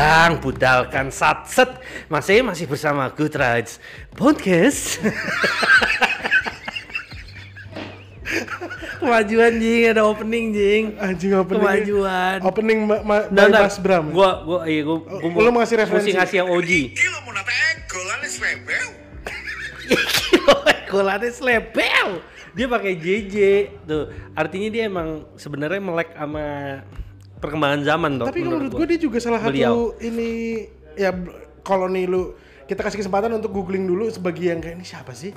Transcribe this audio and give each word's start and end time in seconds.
Dang, 0.00 0.40
budalkan 0.40 1.12
satset. 1.12 1.76
Masih 2.08 2.40
masih 2.40 2.64
bersama 2.64 3.12
Good 3.12 3.36
Rides 3.36 3.76
Podcast. 4.16 4.96
Kemajuan 8.96 9.60
jing, 9.60 9.92
ada 9.92 10.08
opening 10.08 10.56
jing. 10.56 10.96
Anjing 10.96 11.36
opening. 11.36 11.60
Kemajuan. 11.60 12.40
Opening 12.40 12.88
ma 12.88 13.04
ma 13.04 13.28
Nah, 13.28 13.52
nah, 13.52 13.68
Mas 13.68 13.76
Bram. 13.76 14.08
Gua 14.08 14.40
gua 14.40 14.64
iya 14.64 14.88
gua, 14.88 15.04
Oh, 15.04 15.28
gua 15.36 15.42
lu 15.44 15.52
mau 15.52 15.60
ngasih 15.60 15.84
referensi? 15.84 16.16
Mesti 16.16 16.16
ngasih 16.16 16.36
yang 16.40 16.48
OG. 16.48 16.70
Gila 16.96 17.18
mau 17.20 17.36
nata 17.36 17.52
egolan 17.52 18.20
sebel. 18.24 18.86
Golane 20.88 21.28
slebel. 21.28 22.08
Dia 22.56 22.66
pakai 22.72 22.96
JJ 22.96 23.36
tuh. 23.84 24.08
Artinya 24.32 24.72
dia 24.72 24.88
emang 24.88 25.28
sebenarnya 25.36 25.76
melek 25.76 26.16
sama 26.16 26.46
perkembangan 27.40 27.80
zaman 27.82 28.10
toh. 28.20 28.26
Tapi 28.28 28.44
menurut 28.44 28.70
gue 28.70 28.86
dia 28.86 29.00
juga 29.00 29.18
salah 29.18 29.40
Beliau. 29.40 29.96
satu 29.96 30.04
ini 30.04 30.28
ya 30.94 31.10
kalau 31.64 31.88
nih 31.88 32.04
lu 32.06 32.36
kita 32.68 32.86
kasih 32.86 33.02
kesempatan 33.02 33.32
untuk 33.34 33.50
googling 33.50 33.88
dulu 33.88 34.06
sebagai 34.12 34.46
yang 34.46 34.60
kayak 34.62 34.78
ini 34.78 34.86
siapa 34.86 35.10
sih? 35.16 35.34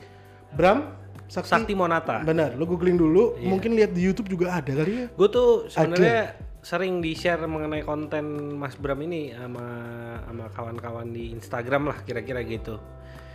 Bram 0.53 1.01
Sakti. 1.31 1.49
Sakti 1.49 1.73
Monata. 1.73 2.21
Benar, 2.21 2.53
lu 2.53 2.69
googling 2.69 2.93
dulu. 2.93 3.33
Mungkin 3.41 3.73
lihat 3.73 3.89
di 3.95 4.05
YouTube 4.05 4.29
juga 4.29 4.61
ada 4.61 4.69
kali 4.69 4.91
ya. 4.93 5.05
Gue 5.17 5.27
tuh 5.33 5.65
sebenarnya 5.65 6.37
sering 6.61 7.01
di 7.01 7.11
share 7.17 7.43
mengenai 7.49 7.81
konten 7.81 8.53
Mas 8.53 8.77
Bram 8.77 9.01
ini 9.01 9.33
sama 9.33 9.65
sama 10.29 10.45
kawan-kawan 10.53 11.09
di 11.09 11.33
Instagram 11.33 11.89
lah 11.89 11.97
kira-kira 12.05 12.39
gitu. 12.45 12.77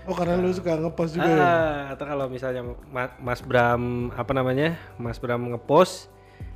Oh 0.08 0.16
karena 0.16 0.41
lu 0.41 0.48
suka 0.55 0.78
ngepost 0.78 1.19
juga 1.19 1.28
ya. 1.28 1.42
Ah, 1.42 1.78
atau 1.92 2.08
kalau 2.08 2.30
misalnya 2.32 2.64
Ma- 2.88 3.12
Mas 3.20 3.42
Bram 3.44 4.08
apa 4.14 4.32
namanya? 4.32 4.78
Mas 4.97 5.19
Bram 5.20 5.42
ngepost 5.53 6.08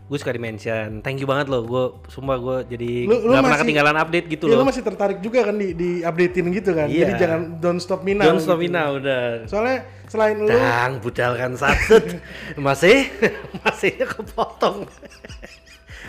gue 0.03 0.17
suka 0.17 0.31
di 0.31 0.39
mention 0.39 1.01
thank 1.01 1.17
you 1.17 1.25
banget 1.25 1.47
loh 1.47 1.63
gue 1.63 1.85
sumpah 2.07 2.37
gue 2.37 2.57
jadi 2.71 2.91
Lu- 3.07 3.23
lu 3.23 3.33
pernah 3.33 3.43
masih- 3.49 3.63
ketinggalan 3.63 3.97
update 3.97 4.27
gitu 4.29 4.45
Ya, 4.45 4.53
lu 4.53 4.59
loh 4.59 4.67
masih 4.67 4.83
tertarik 4.83 5.19
juga 5.19 5.41
kan 5.43 5.55
di 5.55 5.69
di 5.73 5.91
updatein 6.01 6.47
gitu 6.53 6.71
kan. 6.71 6.87
Iya. 6.87 7.01
Jadi 7.03 7.13
jangan 7.17 7.41
don't 7.59 7.79
stop 7.79 8.01
me 8.01 8.13
now. 8.13 8.27
don't 8.27 8.39
stop 8.39 8.57
gitu. 8.57 8.69
me 8.69 8.77
now 8.77 8.89
udah 8.95 9.23
Soalnya 9.47 9.79
selain 10.05 10.37
lu 10.37 10.47
Dang, 10.47 10.93
budalkan 10.99 11.53
satut. 11.55 12.05
masih 12.61 13.09
masih 13.59 13.93
kepotong. 13.99 14.85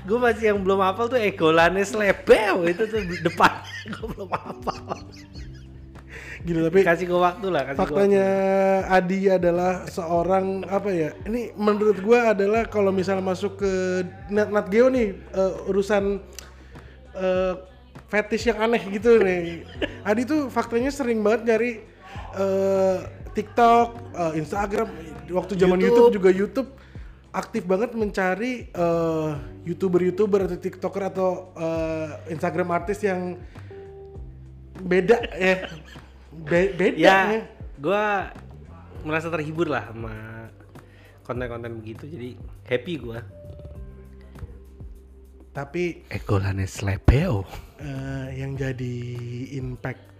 gue 0.03 0.19
masih 0.19 0.51
yang 0.51 0.59
belum 0.59 0.83
hafal 0.83 1.07
tuh 1.07 1.15
egolanes 1.15 1.93
lebel 1.93 2.67
itu 2.67 2.83
tuh 2.83 2.99
depan. 3.21 3.53
gue 3.93 4.07
belum 4.09 4.27
hafal. 4.27 4.99
Gitu 6.43 6.59
tapi 6.59 6.83
Kasih 6.83 7.07
gue 7.07 7.19
waktu 7.23 7.47
lah, 7.47 7.61
kasih 7.71 7.79
gua 7.79 7.87
faktanya 7.87 8.27
Adi 8.91 9.19
adalah 9.31 9.87
seorang 9.87 10.67
apa 10.67 10.89
ya 10.91 11.09
ini 11.23 11.55
menurut 11.55 12.03
gua 12.03 12.35
adalah 12.35 12.67
kalau 12.67 12.91
misalnya 12.91 13.23
masuk 13.23 13.63
ke 13.63 13.71
Nat, 14.27 14.51
Nat 14.51 14.67
Geo 14.67 14.91
nih 14.91 15.15
eh, 15.15 15.69
urusan 15.71 16.19
eh, 17.15 17.53
fetish 18.11 18.51
yang 18.51 18.59
aneh 18.59 18.83
gitu 18.91 19.23
nih 19.23 19.63
Adi 20.03 20.27
tuh 20.27 20.51
faktanya 20.51 20.91
sering 20.91 21.23
banget 21.23 21.47
nyari 21.47 21.71
eh, 22.35 22.97
TikTok, 23.33 23.87
eh, 24.13 24.31
Instagram, 24.43 24.87
waktu 25.33 25.53
zaman 25.57 25.79
YouTube. 25.81 26.11
YouTube. 26.11 26.13
juga 26.13 26.29
YouTube 26.29 26.69
aktif 27.33 27.65
banget 27.65 27.97
mencari 27.97 28.69
eh, 28.69 29.29
youtuber-youtuber 29.65 30.45
atau 30.45 30.59
tiktoker 30.61 31.03
atau 31.09 31.29
eh, 31.57 32.35
Instagram 32.35 32.69
artis 32.69 33.01
yang 33.01 33.41
beda 34.83 35.17
ya 35.33 35.69
Be- 36.41 36.73
beda 36.73 36.97
Ya, 36.97 37.19
ya. 37.29 37.41
gue 37.77 38.03
merasa 39.03 39.29
terhibur 39.29 39.67
lah 39.67 39.89
sama 39.89 40.13
konten-konten 41.21 41.77
begitu. 41.77 42.03
Jadi 42.05 42.29
happy 42.65 42.93
gue. 42.97 43.19
tapi 45.53 46.01
Egolanes 46.09 46.81
lebel. 46.81 47.45
eh, 47.77 48.41
yang 48.41 48.57
jadi 48.57 48.95
impact 49.53 50.12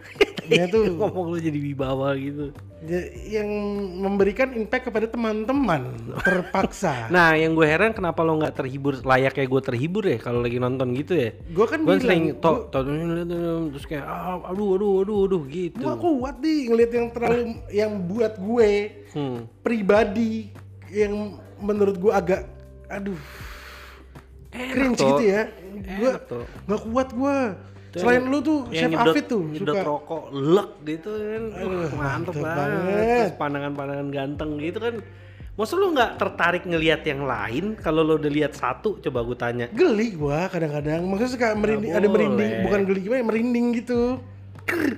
nya 0.45 0.67
tuh 0.67 0.83
Ngomong 0.99 1.27
lu 1.29 1.37
jadi 1.37 1.55
wibawa 1.55 2.13
gitu. 2.13 2.51
ya- 2.81 3.09
yang 3.33 3.47
memberikan 3.97 4.51
impact 4.51 4.85
kepada 4.85 5.07
teman-teman 5.07 5.87
terpaksa 6.19 7.07
Nah, 7.15 7.31
yang 7.33 7.53
gue 7.53 7.63
heran 7.63 7.91
kenapa 7.91 8.19
lo 8.19 8.35
nggak 8.35 8.51
terhibur 8.53 8.99
layaknya 8.99 9.45
gue 9.45 9.61
terhibur 9.63 10.03
ya 10.03 10.17
kalau 10.17 10.39
lagi 10.39 10.57
nonton 10.57 10.91
gitu 10.93 11.15
ya? 11.17 11.31
gue 11.31 11.65
kan 11.65 11.79
gue 11.79 11.87
bilang 11.87 12.03
sering 12.03 12.23
tok 12.37 12.67
terus 12.69 13.85
kayak 13.85 14.03
ah, 14.03 14.43
aduh 14.45 14.75
aduh 14.75 14.93
aduh 14.99 15.19
aduh 15.25 15.43
gitu. 15.45 15.79
gua 15.79 15.95
kuat 15.95 16.35
nih 16.37 16.59
ngeliat 16.67 16.91
yang 16.91 17.07
terlalu 17.09 17.39
yang 17.81 17.91
buat 18.03 18.33
gue 18.35 18.71
Hmm. 19.13 19.45
pribadi 19.61 20.49
yang 20.89 21.37
menurut 21.57 21.95
gue 21.95 22.09
agak 22.09 22.49
aduh 22.87 23.15
Enak 24.49 24.69
cringe 24.71 24.97
toh. 24.97 25.07
gitu 25.07 25.23
ya 25.27 25.41
gue 25.73 26.11
nggak 26.63 26.81
kuat 26.83 27.09
gue 27.11 27.37
Tuh 27.93 28.01
selain 28.01 28.25
lu 28.25 28.41
tuh 28.41 28.65
yang 28.73 28.89
chef 28.89 28.91
nyedot- 28.91 29.13
Afid 29.13 29.25
tuh 29.29 29.41
nyedot 29.45 29.69
suka 29.69 29.81
rokok 29.85 30.23
lek 30.33 30.69
gitu 30.83 31.09
kan. 31.13 31.43
Uh, 31.53 31.87
mantep 31.93 32.33
banget. 32.33 32.57
banget. 32.57 33.05
Terus 33.21 33.33
pandangan-pandangan 33.37 34.07
ganteng 34.09 34.49
gitu 34.57 34.79
kan. 34.81 34.95
Maksud 35.53 35.77
lu 35.77 35.93
nggak 35.93 36.11
tertarik 36.17 36.63
ngelihat 36.65 37.05
yang 37.05 37.21
lain 37.23 37.77
kalau 37.77 38.01
lo 38.01 38.17
udah 38.17 38.27
lihat 38.27 38.57
satu 38.57 38.97
coba 38.97 39.21
gue 39.21 39.37
tanya. 39.37 39.65
geli 39.69 40.17
gua 40.17 40.49
kadang-kadang 40.49 41.05
maksudnya 41.05 41.31
suka 41.31 41.47
merinding 41.53 41.93
ada 41.93 42.07
merinding 42.09 42.51
bukan 42.65 42.79
geli 42.83 42.99
gimana 42.99 43.21
merinding 43.21 43.65
gitu 43.77 44.17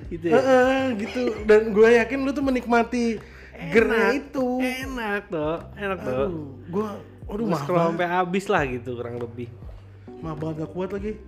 Gitu 0.08 0.30
ya. 0.30 0.38
Heeh, 0.38 0.82
gitu 0.96 1.22
dan 1.44 1.74
gue 1.74 1.90
yakin 2.00 2.20
lu 2.22 2.32
tuh 2.32 2.40
menikmati 2.40 3.18
Enak. 3.52 4.12
itu 4.16 4.48
Enak 4.62 5.24
tuh, 5.28 5.56
enak 5.76 6.00
tuh. 6.00 6.16
aduh 6.24 6.32
gue 6.70 6.88
aduh 7.26 7.46
mah 7.50 7.62
sampai 7.66 8.08
habis 8.08 8.46
lah 8.46 8.64
gitu 8.64 8.96
kurang 8.96 9.18
lebih. 9.18 9.52
mah 10.22 10.38
banget 10.38 10.64
gak 10.64 10.72
kuat 10.72 10.90
lagi 10.94 11.20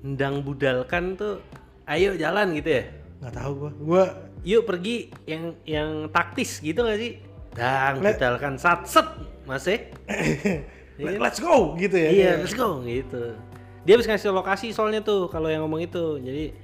Ndang 0.00 0.40
budalkan 0.40 1.14
tuh 1.14 1.44
ayo 1.84 2.16
jalan 2.16 2.56
gitu 2.56 2.80
ya. 2.80 2.84
nggak 3.20 3.34
tahu 3.36 3.50
gua 3.52 3.70
gua 3.76 4.04
Yuk 4.40 4.64
pergi 4.64 5.12
yang 5.28 5.52
yang 5.68 6.08
taktis 6.08 6.64
gitu 6.64 6.80
gak 6.80 6.96
sih? 6.96 7.20
Dang 7.52 8.00
Let- 8.00 8.16
budalkan 8.16 8.56
sat 8.56 8.88
set 8.88 9.04
masih. 9.44 9.92
let- 10.96 11.20
let's 11.20 11.36
go 11.36 11.76
gitu 11.76 11.92
ya 11.92 12.08
Iya, 12.08 12.30
let's 12.40 12.56
go 12.56 12.80
gitu. 12.80 13.36
Dia 13.84 13.92
habis 14.00 14.08
ngasih 14.08 14.32
lokasi 14.32 14.72
soalnya 14.72 15.04
tuh 15.04 15.28
kalau 15.28 15.52
yang 15.52 15.68
ngomong 15.68 15.84
itu. 15.84 16.16
Jadi 16.24 16.56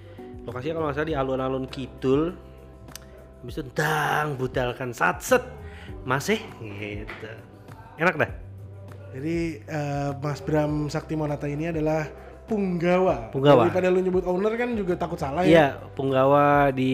lokasinya 0.49 0.81
kalau 0.81 0.87
nggak 0.89 0.97
salah 0.97 1.09
di 1.13 1.17
alun-alun 1.17 1.69
kidul. 1.69 2.33
Habis 3.45 3.61
itu 3.61 3.69
dang 3.77 4.41
budalkan 4.41 4.97
sat 4.97 5.21
set 5.21 5.45
masih 6.09 6.41
gitu. 6.81 7.29
Enak 8.01 8.17
dah. 8.17 8.31
jadi 9.13 9.37
eh, 9.65 10.11
Mas 10.17 10.41
Bram 10.41 10.89
Sakti 10.89 11.13
Monata 11.13 11.45
ini 11.45 11.69
adalah 11.69 12.09
punggawa 12.47 13.29
Punggawa. 13.29 13.67
daripada 13.67 13.91
lu 13.91 14.01
nyebut 14.01 14.25
owner 14.25 14.55
kan 14.55 14.71
juga 14.73 14.95
takut 14.95 15.19
salah 15.19 15.43
ya 15.43 15.51
Iya, 15.51 15.67
punggawa 15.93 16.71
di 16.71 16.93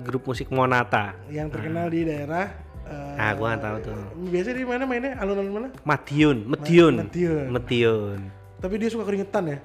grup 0.00 0.24
musik 0.24 0.48
Monata. 0.48 1.16
yang 1.26 1.48
terkenal 1.48 1.88
di 1.88 2.04
daerah 2.04 2.52
eh, 2.84 3.16
Ah, 3.16 3.32
gua 3.32 3.52
nggak 3.52 3.62
tahu 3.62 3.76
tuh. 3.82 3.96
biasanya 4.28 4.56
di 4.56 4.66
mana 4.66 4.82
mainnya 4.84 5.12
alun-alun 5.16 5.50
mana 5.50 5.68
Madiun, 5.82 6.38
Mediun. 6.44 6.94
Madiun. 7.02 7.44
Mediun. 7.50 8.20
tapi 8.58 8.74
dia 8.76 8.88
suka 8.88 9.02
keringetan 9.02 9.44
ya 9.48 9.58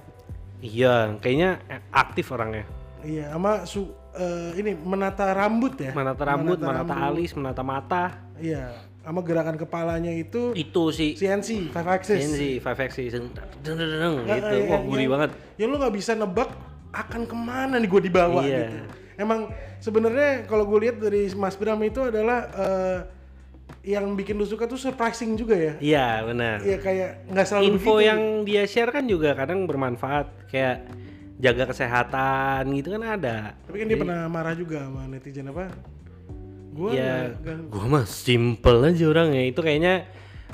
Iya, 0.57 1.13
kayaknya 1.21 1.61
aktif 1.91 2.33
orangnya. 2.33 2.65
Iya, 3.05 3.29
sama 3.29 3.61
su 3.63 3.93
eh, 4.17 4.57
ini 4.57 4.73
menata 4.73 5.29
rambut 5.29 5.77
ya. 5.77 5.93
Menata 5.93 6.23
rambut, 6.25 6.57
menata, 6.57 6.95
alis, 6.97 7.29
menata 7.37 7.61
mata. 7.61 8.03
Iya, 8.41 8.73
sama 9.07 9.23
gerakan 9.23 9.55
kepalanya 9.55 10.11
itu 10.11 10.51
Itu 10.51 10.91
sih 10.91 11.15
CNC, 11.15 11.71
five 11.71 11.87
axis. 11.87 12.19
CNC, 12.19 12.41
five 12.59 12.75
axis, 12.77 13.07
deng, 13.09 13.31
deng, 13.63 13.75
deng, 13.79 13.87
deng, 13.93 14.15
Nah, 14.19 14.35
gitu. 14.35 14.51
eh, 14.53 14.67
Wah, 14.67 14.81
gurih 14.83 14.99
yang- 14.99 15.13
banget. 15.15 15.29
Yang 15.55 15.69
lu 15.71 15.75
nggak 15.79 15.95
bisa 15.95 16.11
nebak 16.13 16.49
akan 16.91 17.21
ke 17.23 17.35
mana 17.37 17.75
nih 17.77 17.87
gue 17.87 18.01
dibawa 18.03 18.43
Iya. 18.43 18.67
gitu. 18.67 18.75
Emang 19.17 19.39
sebenarnya 19.77 20.43
kalau 20.43 20.67
gue 20.67 20.79
lihat 20.83 20.99
dari 20.99 21.23
Mas 21.33 21.55
Bram 21.55 21.79
itu 21.81 22.03
adalah 22.03 22.39
eh, 22.51 22.99
yang 23.87 24.11
bikin 24.11 24.35
lu 24.35 24.43
suka 24.43 24.67
tuh 24.67 24.75
surprising 24.75 25.33
juga 25.33 25.55
ya. 25.55 25.73
Iya, 25.79 26.07
benar. 26.25 26.57
Iya 26.59 26.77
kayak 26.77 27.09
nggak 27.27 27.45
selalu 27.47 27.63
Info 27.69 27.79
begitu. 27.95 28.03
yang 28.05 28.21
dia 28.43 28.63
share 28.65 28.91
kan 28.91 29.07
juga 29.07 29.31
kadang 29.33 29.63
bermanfaat, 29.63 30.51
kayak 30.51 30.83
jaga 31.37 31.63
kesehatan 31.65 32.75
gitu 32.75 32.91
kan 32.91 33.03
ada. 33.09 33.55
Tapi 33.63 33.77
kan 33.77 33.87
dia 33.87 33.97
pernah 33.97 34.27
marah 34.27 34.51
juga 34.51 34.83
sama 34.83 35.07
netizen 35.07 35.47
apa? 35.47 35.71
Gue 36.77 36.93
ya, 36.93 37.33
gua 37.73 37.85
mah 37.89 38.05
simple 38.05 38.85
aja 38.85 39.03
orangnya. 39.09 39.49
Itu 39.49 39.65
kayaknya 39.65 40.05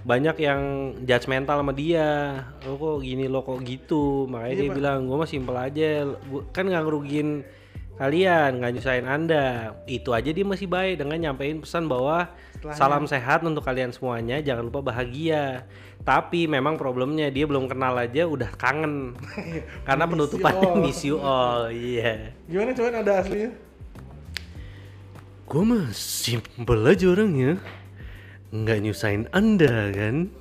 banyak 0.07 0.35
yang 0.39 0.61
judgmental 1.03 1.59
sama 1.59 1.75
dia. 1.75 2.39
Lo 2.63 2.79
kok 2.79 3.03
gini, 3.03 3.27
lo 3.27 3.43
kok 3.43 3.59
gitu. 3.59 4.23
Makanya 4.31 4.55
Iya, 4.55 4.61
dia 4.63 4.71
bilang, 4.71 4.99
gua 5.03 5.27
mah 5.27 5.29
simple 5.29 5.57
aja. 5.59 6.07
Gua, 6.31 6.47
kan 6.55 6.63
nggak 6.63 6.79
ngerugiin 6.79 7.43
kalian, 7.93 8.63
nggak 8.63 8.71
nyusahin 8.71 9.07
anda. 9.07 9.75
Itu 9.83 10.15
aja 10.15 10.31
dia 10.31 10.47
masih 10.47 10.71
baik 10.71 11.03
dengan 11.03 11.19
nyampein 11.19 11.59
pesan 11.59 11.91
bahwa 11.91 12.31
Setelahnya. 12.55 12.79
salam 12.79 13.03
sehat 13.03 13.43
untuk 13.43 13.67
kalian 13.67 13.91
semuanya. 13.91 14.39
Jangan 14.39 14.71
lupa 14.71 14.79
bahagia. 14.79 15.67
Tapi 16.03 16.47
memang 16.47 16.75
problemnya 16.75 17.31
dia 17.31 17.47
belum 17.47 17.67
kenal 17.67 17.95
aja 17.95 18.27
udah 18.27 18.51
kangen. 18.55 19.19
Karena 19.87 20.03
penutupannya 20.07 20.79
miss 20.79 21.03
you 21.03 21.19
all. 21.19 21.67
Iya. 21.67 22.31
Gimana 22.47 22.71
cuman 22.71 22.93
ada 23.03 23.19
aslinya? 23.19 23.51
Gue 25.53 25.61
mah 25.61 25.93
simple 25.93 26.81
aja 26.89 27.13
orangnya 27.13 27.61
Nggak 28.49 28.79
nyusahin 28.89 29.29
anda 29.29 29.93
kan 29.93 30.33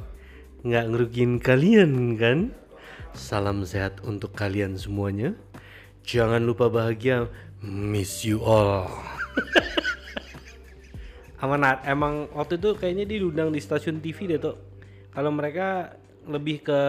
Nggak 0.65 0.85
ngerugiin 0.89 1.37
kalian 1.37 2.17
kan 2.17 2.57
Salam 3.13 3.69
sehat 3.69 4.01
untuk 4.09 4.33
kalian 4.33 4.81
semuanya 4.81 5.37
Jangan 6.03 6.43
lupa 6.43 6.67
bahagia. 6.67 7.31
Miss 7.63 8.27
you 8.27 8.43
all. 8.43 8.91
Amanat, 11.43 11.87
emang 11.87 12.27
waktu 12.35 12.59
itu 12.59 12.75
kayaknya 12.75 13.07
dia 13.07 13.19
diundang 13.23 13.55
di 13.55 13.63
stasiun 13.63 14.03
TV 14.03 14.35
deh 14.35 14.39
tuh. 14.39 14.59
Kalau 15.15 15.31
mereka 15.31 15.95
lebih 16.27 16.63
ke 16.63 16.81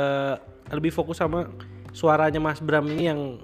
lebih 0.74 0.90
fokus 0.94 1.22
sama 1.22 1.50
suaranya 1.94 2.42
Mas 2.42 2.62
Bram 2.62 2.86
ini 2.90 3.06
yang 3.06 3.38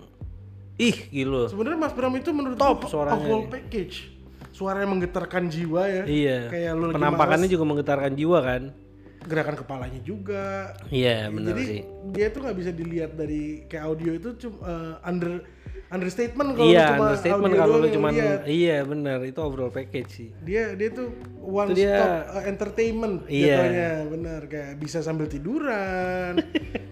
ih 0.77 0.97
gitu. 1.13 1.53
Sebenarnya 1.53 1.79
Mas 1.81 1.93
Bram 1.93 2.13
itu 2.17 2.29
menurut 2.33 2.57
Top 2.57 2.89
suaranya 2.89 3.21
overall 3.21 3.45
nih. 3.45 4.18
Suaranya 4.59 4.89
menggetarkan 4.89 5.47
jiwa 5.47 5.81
ya. 5.87 6.03
Iya. 6.03 6.37
Kayak 6.47 6.71
lu 6.75 6.85
Penampakannya 6.91 7.47
juga 7.47 7.63
menggetarkan 7.65 8.11
jiwa 8.13 8.39
kan. 8.41 8.63
gerakan 9.21 9.55
kepalanya 9.57 9.99
juga. 10.01 10.71
Iya, 10.87 11.27
benar 11.27 11.51
Jadi 11.51 11.63
sih. 11.65 11.81
dia 12.09 12.27
tuh 12.27 12.39
nggak 12.39 12.57
bisa 12.57 12.71
dilihat 12.71 13.11
dari 13.13 13.63
kayak 13.65 13.83
audio 13.85 14.11
itu 14.13 14.29
cuma 14.37 14.57
eh, 14.63 14.95
under 15.01 15.43
understatement 15.89 16.49
kalau 16.53 16.71
Iya, 16.71 16.85
cuma 16.87 17.03
understatement 17.09 17.51
audio 17.51 17.59
kalau 17.59 17.75
lu 17.75 17.87
lihat. 18.09 18.39
iya 18.45 18.77
benar 18.81 19.19
itu 19.21 19.39
overall 19.39 19.69
package 19.69 20.09
sih. 20.09 20.29
dia 20.39 20.71
dia 20.71 20.89
tuh 20.89 21.11
one 21.37 21.67
Itu 21.67 21.77
dia- 21.77 21.97
stop 21.97 22.13
uh, 22.31 22.43
entertainment 22.45 23.15
Iya. 23.25 23.43
jatuhnya 23.49 23.89
bener 24.07 24.41
kayak 24.45 24.71
bisa 24.77 24.97
sambil 24.99 25.25
tiduran 25.25 26.33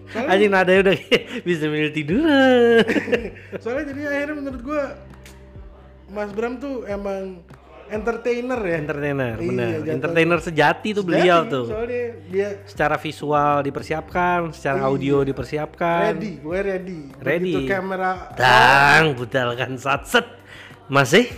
soalnya, 0.06 0.28
Anjing 0.34 0.52
nadanya 0.52 0.80
udah 0.84 0.96
bisa 1.46 1.58
sambil 1.64 1.88
tiduran. 1.90 2.82
soalnya 3.62 3.84
jadi 3.88 4.00
akhirnya 4.06 4.36
menurut 4.36 4.60
gua 4.60 4.82
Mas 6.08 6.30
Bram 6.30 6.56
tuh 6.56 6.84
emang 6.84 7.40
entertainer 7.90 8.60
ya 8.60 8.76
Entertainer, 8.78 9.34
Iya, 9.34 9.46
benar. 9.46 9.68
Entertainer 9.88 10.38
sejati 10.38 10.88
tuh 10.90 11.02
beliau 11.02 11.42
Jadi, 11.42 11.50
tuh. 11.50 11.64
soalnya 11.66 12.04
dia 12.26 12.48
Secara 12.64 12.96
visual 12.96 13.54
dipersiapkan, 13.62 14.38
secara 14.50 14.84
audio 14.84 15.22
dipersiapkan. 15.22 16.12
ready 16.12 16.32
gue 16.38 16.58
ready 16.58 17.00
Ready. 17.18 17.52
begitu 17.54 17.70
kamera 17.70 18.32
Dang, 18.32 19.14
budalkan 19.14 19.74
satset. 19.74 20.26
Masih? 20.86 21.28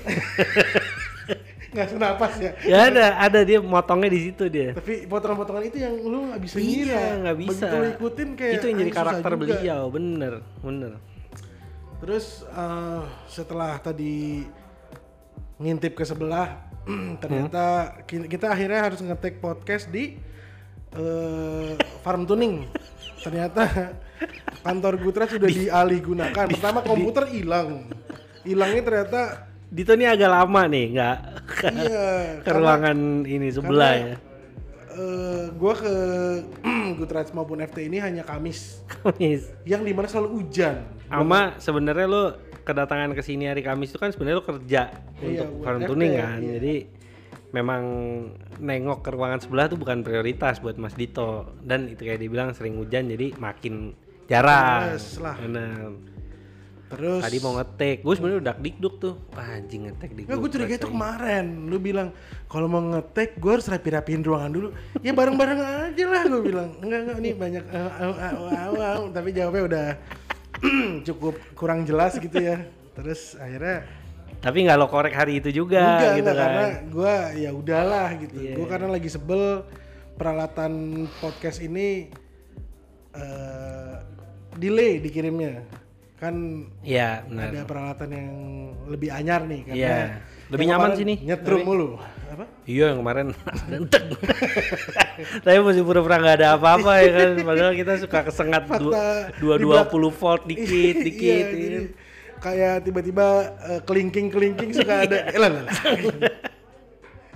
nggak 1.70 1.87
senapas 1.88 2.35
ya 2.35 2.50
ya 2.67 2.91
ada, 2.91 3.05
ada 3.17 3.41
dia 3.46 3.62
motongnya 3.62 4.11
di 4.11 4.26
situ 4.26 4.50
dia. 4.50 4.75
tapi 4.75 5.06
potongan-potongan 5.06 5.64
itu 5.64 5.79
yang 5.79 5.94
lu 6.03 6.26
nggak 6.26 6.43
bisa 6.43 6.55
Iya, 6.58 6.67
ngira 6.67 7.03
nggak 7.23 7.37
bisa. 7.38 7.67
begitu 7.70 7.87
ikutin 7.94 8.29
kayak 8.35 8.53
itu 8.53 8.64
yang 8.67 8.76
jadi 8.76 8.82
ah, 8.82 8.91
susah 8.91 8.99
karakter 9.06 9.32
beliau, 9.38 9.81
bener, 9.87 10.32
bener. 10.58 10.93
Terus 12.00 12.26
eh, 12.43 13.03
setelah 13.29 13.79
tadi 13.79 14.43
ngintip 15.60 15.92
ke 15.92 16.02
sebelah, 16.02 16.72
ternyata 17.22 17.94
ki- 18.08 18.26
kita 18.26 18.48
akhirnya 18.48 18.80
harus 18.80 18.98
ngetek 18.98 19.38
podcast 19.38 19.86
di 19.86 20.16
eh, 20.90 21.70
farm 22.00 22.24
tuning. 22.24 22.64
Ternyata 23.20 23.92
kantor 24.64 24.94
Gutra 24.98 25.28
sudah 25.28 25.46
dialih 25.46 26.00
gunakan. 26.00 26.48
Pertama 26.48 26.80
komputer 26.80 27.28
hilang, 27.28 27.86
hilangnya 28.42 28.82
ternyata 28.82 29.22
Dito 29.70 29.94
ini 29.94 30.02
agak 30.02 30.26
lama 30.26 30.66
nih, 30.66 30.98
nggak 30.98 31.16
ke, 31.46 31.66
iya. 31.70 32.08
ke 32.44 32.50
ruangan 32.50 33.22
ini 33.22 33.54
sebelah 33.54 33.92
ya. 33.94 34.16
eh, 34.90 35.46
gua 35.54 35.78
ke 35.78 35.94
Gutrats 36.98 37.30
maupun 37.30 37.62
FT 37.62 37.86
ini 37.86 38.02
hanya 38.02 38.26
Kamis, 38.26 38.82
Kamis. 38.90 39.46
yang 39.62 39.86
di 39.86 39.94
mana 39.94 40.10
selalu 40.10 40.42
hujan. 40.42 40.82
Ama 41.10 41.58
sebenarnya 41.58 42.06
lo 42.06 42.24
kedatangan 42.62 43.10
ke 43.12 43.22
sini 43.22 43.50
hari 43.50 43.60
Kamis 43.60 43.90
itu 43.90 43.98
kan 43.98 44.14
sebenarnya 44.14 44.38
lo 44.38 44.46
kerja 44.46 44.82
Iya, 45.18 45.42
untuk 45.42 45.66
farm 45.66 45.80
tuning 45.84 46.12
kan. 46.14 46.38
iya. 46.38 46.52
Jadi 46.56 46.74
memang 47.50 47.82
nengok 48.62 49.02
ke 49.02 49.10
ruangan 49.10 49.42
sebelah 49.42 49.66
tuh 49.66 49.74
bukan 49.74 50.06
prioritas 50.06 50.62
buat 50.62 50.78
Mas 50.78 50.94
Dito 50.94 51.50
dan 51.66 51.90
itu 51.90 52.06
kayak 52.06 52.22
dibilang 52.22 52.54
sering 52.54 52.78
hujan 52.78 53.10
jadi 53.10 53.34
makin 53.36 53.90
jarang. 54.30 54.94
Males 54.94 55.06
lah. 55.18 55.34
Bener. 55.34 55.90
Terus 56.90 57.22
Tadi 57.22 57.38
mau 57.38 57.54
ngetek, 57.54 58.02
gue 58.02 58.14
sebenarnya 58.18 58.40
udah 58.42 58.56
dikduk 58.58 58.94
tuh. 58.98 59.14
Wah, 59.30 59.46
anjing 59.54 59.86
ngetek 59.86 60.10
di 60.10 60.26
Enggak, 60.26 60.38
gue 60.42 60.50
curiga 60.50 60.74
itu 60.74 60.88
kemarin. 60.90 61.46
Lu 61.70 61.78
bilang 61.78 62.10
kalau 62.50 62.66
mau 62.66 62.82
ngetek 62.82 63.38
gue 63.38 63.46
harus 63.50 63.70
rapi-rapiin 63.70 64.26
ruangan 64.26 64.50
dulu. 64.50 64.68
Ya 64.98 65.14
bareng-bareng 65.14 65.58
aja 65.62 66.04
lah 66.10 66.22
gue 66.26 66.42
bilang. 66.42 66.74
Enggak 66.82 67.00
enggak 67.06 67.18
nih 67.22 67.34
banyak 67.38 67.64
au, 67.70 67.90
au, 67.94 68.12
au, 68.18 68.38
au, 68.50 68.74
au. 68.74 69.02
tapi 69.14 69.30
jawabnya 69.30 69.62
udah 69.70 69.86
cukup 71.08 71.34
kurang 71.54 71.84
jelas 71.84 72.16
gitu 72.16 72.36
ya. 72.36 72.64
Terus 72.92 73.34
akhirnya 73.34 73.86
Tapi 74.40 74.64
nggak 74.64 74.78
lo 74.78 74.88
korek 74.88 75.12
hari 75.12 75.36
itu 75.36 75.52
juga 75.52 76.00
enggak, 76.00 76.12
gitu 76.16 76.30
enggak, 76.32 76.36
kan. 76.36 76.44
karena 76.48 76.66
gue 76.88 77.14
ya 77.38 77.50
udahlah 77.52 78.08
gitu. 78.16 78.34
Iya. 78.40 78.54
Gue 78.56 78.66
karena 78.66 78.88
lagi 78.88 79.08
sebel 79.08 79.42
peralatan 80.16 80.72
podcast 81.20 81.60
ini 81.60 82.08
eh 83.12 83.94
delay 84.56 84.98
dikirimnya. 84.98 85.64
Kan 86.16 86.68
Iya, 86.80 87.24
benar. 87.24 87.48
ada 87.48 87.60
peralatan 87.64 88.08
yang 88.12 88.30
lebih 88.86 89.08
anyar 89.08 89.40
nih 89.44 89.60
karena 89.64 89.80
Iya. 89.80 89.98
Lebih 90.52 90.66
nyaman 90.68 90.90
sini. 90.94 91.14
nyetrum 91.24 91.60
mulu 91.64 91.90
apa? 92.31 92.44
Iya 92.65 92.85
yang 92.94 92.99
kemarin. 93.03 93.27
Entek. 93.77 94.03
Tapi 95.44 95.59
masih 95.61 95.82
pura-pura 95.82 96.17
nggak 96.23 96.37
ada 96.41 96.49
apa-apa 96.56 96.93
ya 97.03 97.11
kan? 97.11 97.31
Padahal 97.43 97.73
kita 97.75 97.93
suka 97.99 98.19
kesengat 98.31 98.62
dua 99.38 99.55
dua 99.59 99.81
puluh 99.87 100.15
volt 100.15 100.47
dikit 100.47 100.71
Iya, 100.71 101.05
dikit 101.05 101.47
jadi 101.50 101.69
ya. 101.69 101.82
kayak 102.41 102.75
tiba-tiba 102.87 103.27
eh, 103.69 103.81
kelingking-kelingking 103.85 104.71
suka 104.73 104.94
ada. 105.05 105.19
Eh, 105.29 105.38
lah, 105.38 105.50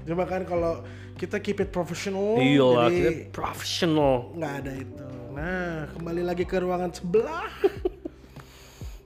cuma 0.05 0.25
kan 0.25 0.44
kalau 0.44 0.81
kita 1.14 1.38
keep 1.38 1.62
it 1.62 1.70
professional 1.70 2.37
Iya 2.37 2.67
lah 2.67 2.88
jadi 2.91 2.99
kita 2.99 3.11
profesional 3.31 4.35
nggak 4.35 4.52
ada 4.64 4.73
itu. 4.75 5.05
Nah 5.35 5.91
kembali 5.94 6.23
lagi 6.23 6.44
ke 6.46 6.56
ruangan 6.58 6.91
sebelah 6.91 7.50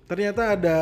ternyata 0.08 0.56
ada 0.56 0.78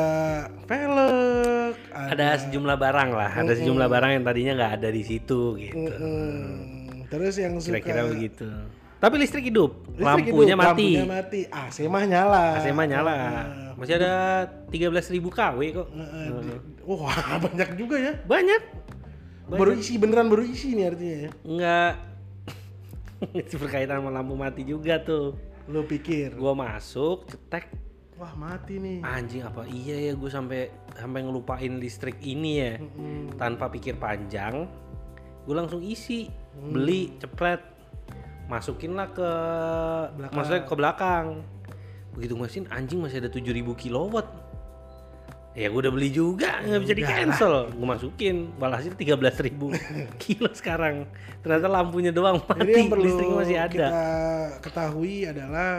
velg 0.64 1.74
Ada 1.90 2.46
sejumlah 2.46 2.76
barang 2.78 3.10
lah 3.10 3.30
Ada 3.34 3.52
sejumlah 3.58 3.88
barang 3.90 4.10
yang 4.14 4.24
tadinya 4.24 4.52
nggak 4.54 4.72
ada 4.78 4.88
di 4.88 5.02
situ 5.02 5.58
gitu. 5.58 5.74
Mm, 5.76 7.10
terus 7.10 7.34
yang 7.36 7.58
suka 7.58 7.82
Kira-kira 7.82 8.06
begitu. 8.06 8.46
Tapi 8.96 9.14
listrik 9.18 9.50
hidup 9.50 9.76
listrik 9.92 10.30
Lampunya 10.32 10.54
hidup, 10.54 10.62
mati. 10.62 10.88
lampunya 10.96 11.06
mati. 11.06 11.40
AC 11.44 11.76
mah 11.84 12.04
nyala. 12.04 12.44
AC 12.56 12.66
mah 12.70 12.86
nyala. 12.86 13.12
Nah, 13.12 13.46
Masih 13.76 13.94
ada 13.98 14.12
13.000 14.72 15.20
kW 15.20 15.60
kok. 15.74 15.88
Di- 15.92 16.62
wah 16.86 17.18
banyak 17.44 17.70
juga 17.76 17.96
ya. 18.00 18.12
Banyak. 18.24 18.62
Baru 19.46 19.74
isi 19.74 19.94
beneran 19.94 20.26
baru 20.26 20.42
isi 20.42 20.72
nih 20.72 20.86
artinya 20.86 21.16
ya. 21.18 21.30
Enggak 21.44 21.92
Itu 23.44 23.56
berkaitan 23.56 24.00
sama 24.00 24.10
lampu 24.10 24.34
mati 24.34 24.62
juga 24.62 24.96
tuh. 24.98 25.36
Lo 25.66 25.82
pikir? 25.82 26.32
Gua 26.34 26.54
masuk 26.54 27.26
cetek 27.26 27.68
wah 28.16 28.32
mati 28.32 28.76
nih. 28.76 28.98
Anjing 29.00 29.42
apa 29.42 29.62
iya 29.66 30.08
ya 30.08 30.12
gue 30.12 30.26
sampai 30.26 30.68
sampai 30.92 31.20
ngelupain 31.20 31.76
listrik 31.76 32.16
ini 32.20 32.52
ya? 32.56 32.72
Mm-mm. 32.76 33.36
tanpa 33.36 33.68
pikir 33.68 33.96
panjang 33.96 34.64
gue 35.44 35.54
langsung 35.54 35.80
isi 35.80 36.28
Hmm. 36.56 36.72
beli 36.72 37.12
cepet 37.20 37.60
masukin 38.48 38.96
lah 38.96 39.12
ke 39.12 39.30
Belakang. 40.16 40.32
maksudnya 40.32 40.62
ke 40.64 40.72
belakang. 40.74 41.26
Begitu 42.16 42.32
mesin 42.32 42.64
anjing 42.72 43.04
masih 43.04 43.20
ada 43.20 43.28
7000 43.28 43.76
kilowatt. 43.76 44.24
Ya 45.52 45.68
gue 45.68 45.76
udah 45.76 45.92
beli 45.92 46.08
juga 46.08 46.64
nggak 46.64 46.80
bisa 46.80 46.92
di 46.92 47.04
cancel 47.04 47.68
gue 47.68 47.84
masukin 47.84 48.56
walhasil 48.56 48.92
13.000 48.92 49.52
kilo 50.16 50.48
sekarang. 50.52 51.04
Ternyata 51.44 51.68
lampunya 51.68 52.08
doang 52.08 52.40
mati 52.40 52.64
jadi 52.64 52.72
yang 52.72 52.88
perlu 52.88 53.04
listriknya 53.04 53.36
masih 53.36 53.56
ada. 53.60 53.68
kita 53.68 53.90
ketahui 54.64 55.28
adalah 55.28 55.70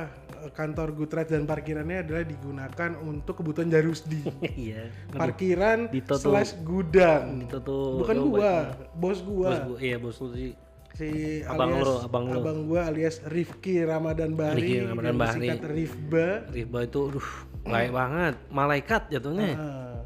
kantor 0.53 0.93
Gutret 0.95 1.27
dan 1.29 1.43
parkirannya 1.43 2.05
adalah 2.05 2.23
digunakan 2.23 2.91
untuk 3.03 3.41
kebutuhan 3.41 3.69
Jarusdi 3.69 4.21
iya. 4.69 4.89
Parkiran 5.11 5.89
Dito 5.89 6.15
tuh- 6.17 6.31
slash 6.31 6.57
gudang. 6.61 7.45
Itu 7.45 7.59
tuh 7.61 8.01
bukan 8.03 8.15
gua 8.27 8.53
bos 8.97 9.19
gua. 9.21 9.49
Bos 9.49 9.59
gua 9.65 9.77
iya 9.81 9.97
bos 9.97 10.17
lu 10.21 10.29
sih. 10.33 10.51
Si 10.97 11.45
Abang 11.45 11.77
alias 11.77 11.85
lo, 11.85 11.95
abang 12.09 12.25
lo. 12.25 12.41
gua 12.65 12.89
alias 12.89 13.21
Rifki 13.29 13.85
Ramadan 13.85 14.33
Bahri. 14.33 14.65
Rifki 14.65 14.75
Ramadan 14.81 15.13
Bahri. 15.13 15.45
disingkat 15.45 15.61
Rifba. 15.69 16.27
Riba 16.49 16.79
itu 16.89 16.99
aduh 17.13 17.29
baik 17.67 17.91
banget. 17.93 18.35
Malaikat 18.49 19.01
jatuhnya. 19.13 19.51
Ah, 19.53 19.97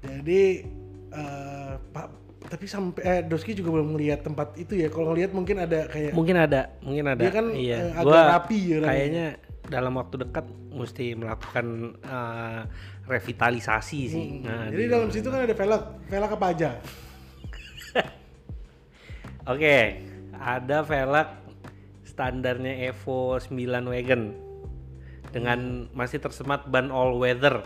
jadi 0.00 0.64
eh, 1.12 1.72
Pak 1.92 2.22
tapi 2.48 2.66
sampai 2.66 3.02
eh, 3.04 3.20
Doski 3.22 3.54
juga 3.54 3.80
belum 3.80 3.94
melihat 3.94 4.24
tempat 4.24 4.56
itu 4.58 4.76
ya. 4.76 4.88
Kalau 4.90 5.12
ngelihat 5.12 5.30
mungkin 5.36 5.62
ada 5.62 5.86
kayak 5.88 6.12
mungkin 6.16 6.36
ada 6.40 6.68
mungkin 6.80 7.04
ada. 7.12 7.20
Dia 7.20 7.32
kan, 7.32 7.46
iya. 7.54 7.76
eh, 7.76 7.90
agak 7.92 8.04
Gua 8.08 8.20
rapi 8.34 8.58
ya 8.60 8.78
kayaknya 8.82 9.26
dalam 9.62 9.94
waktu 9.94 10.26
dekat 10.26 10.46
mesti 10.74 11.14
melakukan 11.14 11.66
eh, 12.02 12.62
revitalisasi 13.06 14.00
sih. 14.10 14.26
Nah, 14.42 14.66
jadi 14.70 14.84
di- 14.86 14.90
dalam 14.90 15.08
situ 15.10 15.28
kan 15.30 15.46
ada 15.46 15.54
velg. 15.54 15.82
Velg 16.10 16.30
apa 16.34 16.46
aja? 16.50 16.70
Oke 19.52 19.76
ada 20.32 20.82
velg 20.82 21.28
standarnya 22.02 22.90
Evo 22.90 23.38
9 23.38 23.54
Wagon. 23.86 24.22
Dengan 25.32 25.88
masih 25.96 26.20
tersemat 26.20 26.68
ban 26.68 26.92
all 26.92 27.16
weather. 27.16 27.64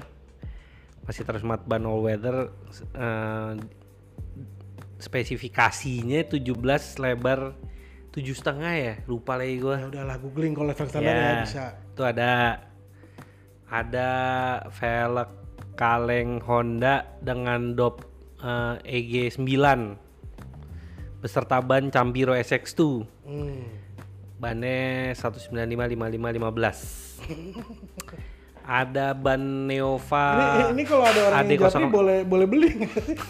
Masih 1.02 1.26
tersemat 1.26 1.66
ban 1.66 1.82
all 1.82 2.04
weather 2.04 2.52
eh, 2.94 3.54
spesifikasinya 4.96 6.24
17 6.28 6.56
lebar 7.02 7.52
tujuh 8.14 8.32
setengah 8.32 8.72
ya 8.76 8.94
lupa 9.04 9.36
lagi 9.36 9.60
gua. 9.60 9.76
Ya 9.76 9.86
udahlah 9.92 10.16
googling 10.20 10.56
kalau 10.56 10.72
velg 10.72 10.88
standar 10.88 11.12
ya, 11.16 11.32
bisa 11.44 11.64
itu 11.96 12.04
ada 12.04 12.60
ada 13.66 14.10
velg 14.70 15.32
kaleng 15.72 16.44
Honda 16.44 17.08
dengan 17.18 17.72
dop 17.72 18.04
eh, 18.38 18.76
EG9 18.84 19.48
beserta 21.18 21.56
ban 21.58 21.88
Campiro 21.88 22.36
SX2 22.36 22.80
Hmm. 23.24 23.64
bannya 24.36 25.16
195 25.16 25.56
55 25.56 26.36
15 26.36 27.24
ada 28.62 29.10
ban 29.10 29.40
Neova 29.64 30.26
Ini, 30.36 30.76
ini 30.76 30.82
kalau 30.84 31.02
ada 31.02 31.20
orang 31.24 31.38
AD 31.40 31.48
yang 31.48 31.60
japri 31.64 31.86
00. 31.86 31.90
boleh 31.90 32.18
boleh 32.22 32.46
beli. 32.46 32.70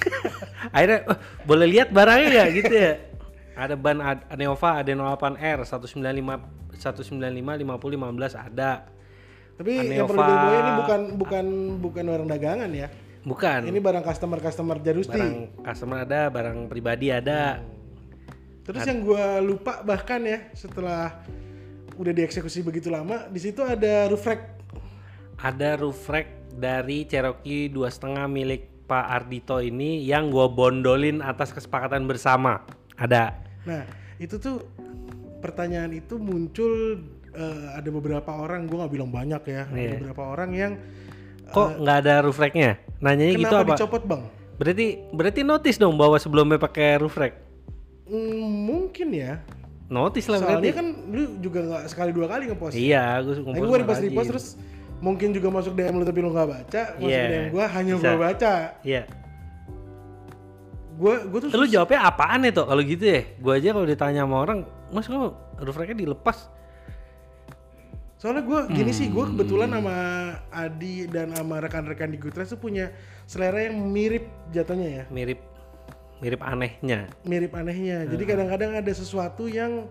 akhirnya 0.75 1.07
"Oh, 1.07 1.17
boleh 1.45 1.67
lihat 1.71 1.89
barangnya 1.91 2.31
ya 2.35 2.45
gitu 2.51 2.75
ya 2.75 2.93
ada 3.55 3.73
ban 3.73 4.03
Ad- 4.03 4.27
Neova 4.35 4.83
AD08R 4.83 5.63
195 5.63 6.56
195 6.79 7.17
50 7.17 7.65
15 7.65 8.37
ada. 8.37 8.89
Tapi 9.57 9.71
yang 9.97 10.05
perlu 10.05 10.21
digarisbawahi 10.21 10.61
ini 10.61 10.73
bukan 10.77 11.01
bukan 11.17 11.47
bukan 11.81 12.05
barang 12.05 12.29
dagangan 12.29 12.71
ya. 12.77 12.89
bukan. 13.27 13.67
Ini 13.67 13.79
barang 13.83 14.05
customer 14.07 14.39
customer 14.39 14.77
Jarusti. 14.79 15.17
barang 15.17 15.65
customer 15.65 15.99
ada 16.05 16.31
barang 16.31 16.71
pribadi 16.71 17.11
ada. 17.11 17.59
Terus 18.63 18.83
yang 18.87 19.03
gua 19.03 19.41
lupa 19.43 19.83
bahkan 19.83 20.23
ya 20.23 20.47
setelah 20.55 21.25
udah 21.97 22.13
dieksekusi 22.13 22.61
begitu 22.61 22.93
lama, 22.93 23.25
di 23.33 23.41
situ 23.41 23.65
ada 23.65 24.07
roof 24.13 24.27
rack. 24.29 24.43
ada 25.37 25.77
roof 25.77 26.09
rack 26.09 26.29
dari 26.57 27.05
Cherokee 27.05 27.69
dua 27.69 27.93
setengah 27.93 28.25
milik 28.25 28.89
Pak 28.89 29.07
Ardito 29.09 29.61
ini 29.61 30.05
yang 30.05 30.29
gua 30.29 30.49
bondolin 30.49 31.25
atas 31.25 31.53
kesepakatan 31.53 32.05
bersama. 32.05 32.63
Ada. 32.97 33.37
Nah, 33.69 33.85
itu 34.17 34.39
tuh 34.41 34.65
pertanyaan 35.39 35.93
itu 35.93 36.17
muncul 36.17 37.01
eh, 37.31 37.67
ada 37.73 37.89
beberapa 37.89 38.33
orang, 38.33 38.65
gua 38.65 38.85
nggak 38.85 38.93
bilang 38.93 39.11
banyak 39.11 39.43
ya, 39.45 39.63
ada 39.65 39.77
Iya. 39.77 39.91
beberapa 39.97 40.23
orang 40.27 40.51
yang 40.53 40.73
kok 41.47 41.79
nggak 41.79 41.97
ada 42.01 42.15
roof 42.21 42.37
racknya 42.37 42.75
nanyanya 42.99 43.35
gitu 43.37 43.55
apa 43.55 43.75
dicopot 43.75 44.03
bang? 44.03 44.23
berarti 44.57 44.87
berarti 45.11 45.41
notice 45.43 45.77
dong 45.77 45.95
bahwa 45.95 46.17
sebelumnya 46.17 46.57
pakai 46.57 46.99
roof 46.99 47.15
rack 47.15 47.39
Hmm, 48.03 48.43
mungkin 48.65 49.11
ya. 49.11 49.39
notice 49.87 50.27
lah 50.27 50.39
Soalnya 50.39 50.59
berarti 50.59 50.71
kan 50.73 50.87
lu 51.07 51.23
juga 51.39 51.61
nggak 51.63 51.83
sekali 51.87 52.11
dua 52.11 52.27
kali 52.27 52.43
ngepost. 52.47 52.75
iya 52.75 53.19
gue 53.21 53.35
Nah, 53.37 53.61
gue 53.61 53.79
repost 53.79 54.01
repost 54.01 54.29
terus 54.29 54.47
mungkin 54.97 55.31
juga 55.31 55.53
masuk 55.53 55.73
DM 55.73 55.95
lu 55.95 56.05
tapi 56.05 56.19
lu 56.19 56.31
nggak 56.31 56.49
baca, 56.49 56.83
masuk 56.95 57.05
Iya, 57.05 57.23
DM 57.23 57.45
gua 57.53 57.65
hanya 57.69 57.93
gua 57.95 58.17
baca. 58.17 58.53
iya 58.83 59.03
Gua 60.97 61.15
gua 61.23 61.39
tuh 61.39 61.49
lu 61.53 61.67
jawabnya 61.69 62.01
apaan 62.03 62.41
itu 62.43 62.63
kalau 62.65 62.81
gitu 62.81 63.05
ya 63.05 63.21
gue 63.29 63.53
aja 63.53 63.69
kalau 63.71 63.85
ditanya 63.85 64.25
sama 64.25 64.37
orang 64.41 64.59
mas 64.89 65.07
kamu 65.07 65.35
roof 65.59 65.77
racknya 65.77 65.99
dilepas 65.99 66.51
Soalnya 68.17 68.49
gue 68.49 68.61
gini 68.73 68.97
sih, 68.97 69.13
gue 69.13 69.21
Hmm. 69.21 69.37
kebetulan 69.37 69.69
sama 69.77 69.97
Adi 70.49 71.05
dan 71.05 71.37
sama 71.37 71.61
rekan-rekan 71.61 72.09
di 72.09 72.17
Goodreads 72.17 72.49
tuh 72.49 72.57
punya 72.57 72.89
selera 73.29 73.69
yang 73.69 73.77
mirip 73.77 74.25
jatuhnya 74.51 74.89
ya, 74.89 75.05
mirip 75.13 75.37
mirip 76.17 76.41
anehnya 76.41 77.13
mirip 77.29 77.53
anehnya. 77.53 78.09
Jadi 78.09 78.25
Hmm. 78.25 78.31
kadang-kadang 78.33 78.73
ada 78.73 78.89
sesuatu 78.89 79.53
yang 79.53 79.85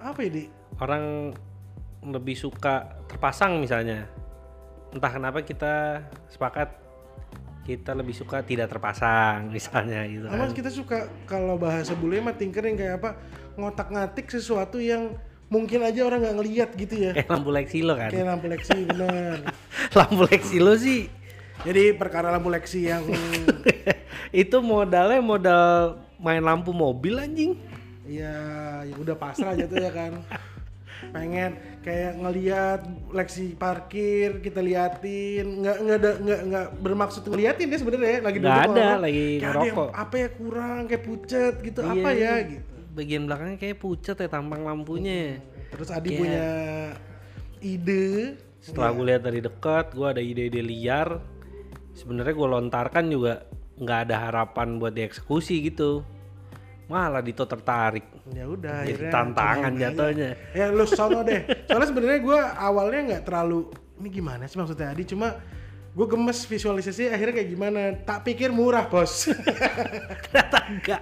apa 0.00 0.24
ya 0.24 0.30
di? 0.32 0.44
orang 0.80 1.36
lebih 2.00 2.32
suka 2.32 2.96
terpasang 3.04 3.60
misalnya 3.60 4.08
entah 4.90 5.12
kenapa 5.12 5.44
kita 5.44 6.00
sepakat 6.32 6.72
kita 7.68 7.92
lebih 7.92 8.16
suka 8.16 8.40
tidak 8.40 8.72
terpasang 8.72 9.52
misalnya 9.52 10.08
gitu 10.08 10.24
kan 10.24 10.48
kita 10.50 10.72
suka 10.72 11.12
kalau 11.28 11.60
bahasa 11.60 11.92
bule 11.92 12.24
mah 12.24 12.32
tinkering 12.32 12.80
kayak 12.80 13.04
apa 13.04 13.20
ngotak-ngatik 13.60 14.26
sesuatu 14.26 14.76
yang 14.76 15.14
mungkin 15.46 15.80
aja 15.80 16.02
orang 16.02 16.20
nggak 16.20 16.36
ngeliat 16.36 16.70
gitu 16.74 16.94
ya. 16.96 17.10
kayak 17.12 17.28
lampu 17.28 17.50
Lexilo 17.50 17.94
kan 17.94 18.08
Kayak 18.08 18.26
lampu 18.28 18.46
Lexi 18.46 18.78
bener. 18.82 19.36
lampu 19.98 20.22
Lexilo 20.24 20.72
sih 20.74 21.00
Jadi 21.60 21.92
perkara 21.92 22.30
lampu 22.30 22.48
Lexi 22.48 22.86
yang 22.86 23.02
itu 24.32 24.56
modalnya 24.60 25.20
modal 25.20 25.68
main 26.16 26.40
lampu 26.40 26.70
mobil 26.70 27.16
anjing 27.16 27.58
ya, 28.06 28.34
ya 28.82 28.94
udah 28.96 29.14
pasrah 29.14 29.52
aja 29.52 29.64
tuh 29.64 29.76
ya 29.76 29.88
kan. 29.88 30.18
Pengen 31.10 31.56
kayak 31.80 32.12
ngeliat 32.14 32.80
Lexi 33.10 33.54
parkir 33.54 34.38
kita 34.38 34.60
liatin 34.60 35.60
nggak 35.60 35.76
nggak 35.80 35.96
ada 35.96 36.10
nggak 36.18 36.40
nggak 36.44 36.66
bermaksud 36.78 37.22
ngeliatin 37.24 37.66
ya 37.66 37.78
sebenarnya 37.78 38.20
lagi 38.20 38.38
Nggak 38.38 38.60
ada, 38.68 38.88
lagi 39.00 39.26
kayak 39.32 39.50
ada 39.50 39.58
yang 39.60 39.74
ngerokok. 39.74 39.88
apa 39.96 40.14
ya 40.16 40.28
kurang 40.30 40.80
kayak 40.86 41.02
pucet 41.02 41.54
gitu 41.60 41.80
apa 41.80 42.08
Iya, 42.10 42.20
ya 42.20 42.32
ini 42.36 42.50
gitu. 42.52 42.69
Bagian 42.90 43.24
belakangnya 43.24 43.56
kayak 43.56 43.78
pucat 43.78 44.16
ya 44.16 44.28
tampang 44.28 44.62
lampunya. 44.62 45.38
Terus 45.70 45.88
Adi 45.88 46.08
Kayak- 46.10 46.18
punya 46.18 46.46
ide. 47.60 48.06
Setelah 48.60 48.90
gue 48.92 49.04
lihat 49.08 49.22
dari 49.24 49.40
dekat 49.40 49.86
gue 49.92 50.06
ada 50.06 50.20
ide-ide 50.20 50.60
liar. 50.60 51.20
Sebenarnya 51.94 52.34
gue 52.34 52.48
lontarkan 52.48 53.04
juga 53.08 53.44
nggak 53.80 53.98
ada 54.08 54.16
harapan 54.28 54.76
buat 54.76 54.92
dieksekusi 54.92 55.64
gitu. 55.64 56.04
Malah 56.90 57.22
Dito 57.22 57.46
tertarik. 57.46 58.02
Ya 58.34 58.44
udah 58.44 58.82
Jadi 58.82 58.98
akhirnya 58.98 59.12
tantangan 59.14 59.72
jatuhnya. 59.78 60.30
ya 60.52 60.66
lu 60.68 60.84
sono 60.84 61.22
deh. 61.22 61.40
Soalnya 61.64 61.88
sebenarnya 61.88 62.20
gue 62.20 62.38
awalnya 62.58 63.00
nggak 63.14 63.22
terlalu 63.24 63.70
ini 64.02 64.08
gimana 64.10 64.44
sih 64.44 64.58
maksudnya 64.58 64.90
Adi? 64.90 65.04
Cuma 65.06 65.38
gue 65.90 66.06
gemes 66.06 66.46
visualisasi 66.46 67.10
akhirnya 67.10 67.42
kayak 67.42 67.50
gimana? 67.50 67.80
Tak 68.06 68.22
pikir 68.22 68.54
murah 68.54 68.86
bos. 68.86 69.26
Ternyata 70.30 70.58
enggak. 70.70 71.00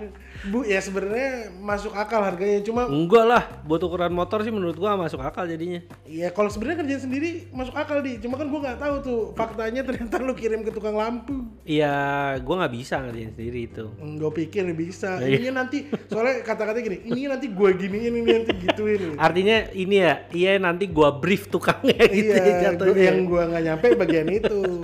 Bu 0.49 0.65
ya 0.65 0.81
sebenarnya 0.81 1.53
masuk 1.61 1.93
akal 1.93 2.25
harganya. 2.25 2.65
Cuma 2.65 2.89
enggak 2.89 3.25
lah 3.29 3.43
buat 3.69 3.85
ukuran 3.85 4.09
motor 4.17 4.41
sih 4.41 4.55
menurut 4.55 4.81
gua 4.81 4.97
masuk 4.97 5.21
akal 5.21 5.45
jadinya. 5.45 5.85
Ya 6.09 6.33
kalau 6.33 6.49
sebenarnya 6.49 6.87
kerjaan 6.87 7.03
sendiri 7.05 7.53
masuk 7.53 7.77
akal 7.77 8.01
di. 8.01 8.17
Cuma 8.17 8.41
kan 8.41 8.49
gue 8.49 8.61
nggak 8.65 8.81
tahu 8.81 8.95
tuh 9.05 9.21
faktanya 9.37 9.85
ternyata 9.85 10.25
lu 10.25 10.33
kirim 10.33 10.65
ke 10.65 10.73
tukang 10.73 10.97
lampu. 10.97 11.45
Iya 11.69 12.39
gua 12.41 12.65
nggak 12.65 12.73
bisa 12.73 13.05
ngerjain 13.05 13.37
sendiri 13.37 13.61
itu. 13.69 13.85
Gue 13.93 14.31
pikir 14.33 14.65
bisa. 14.73 15.21
Iya. 15.21 15.37
ini 15.37 15.49
nanti 15.53 15.79
soalnya 16.09 16.41
kata-kata 16.41 16.81
gini 16.81 17.05
ini 17.05 17.29
nanti 17.29 17.53
gue 17.53 17.71
giniin 17.77 18.15
ini 18.25 18.31
nanti 18.41 18.53
gituin. 18.57 19.21
Artinya 19.21 19.69
ini 19.77 19.97
ya 20.01 20.13
iya 20.33 20.53
nanti 20.57 20.89
gua 20.89 21.13
brief 21.13 21.53
tukangnya 21.53 21.99
gitu 22.09 22.33
ya 22.33 22.41
iya 22.41 22.53
gua, 22.57 22.65
jatuhnya. 22.73 23.05
yang 23.05 23.19
gue 23.29 23.43
nggak 23.53 23.63
nyampe 23.69 23.87
bagian 23.99 24.29
itu 24.33 24.78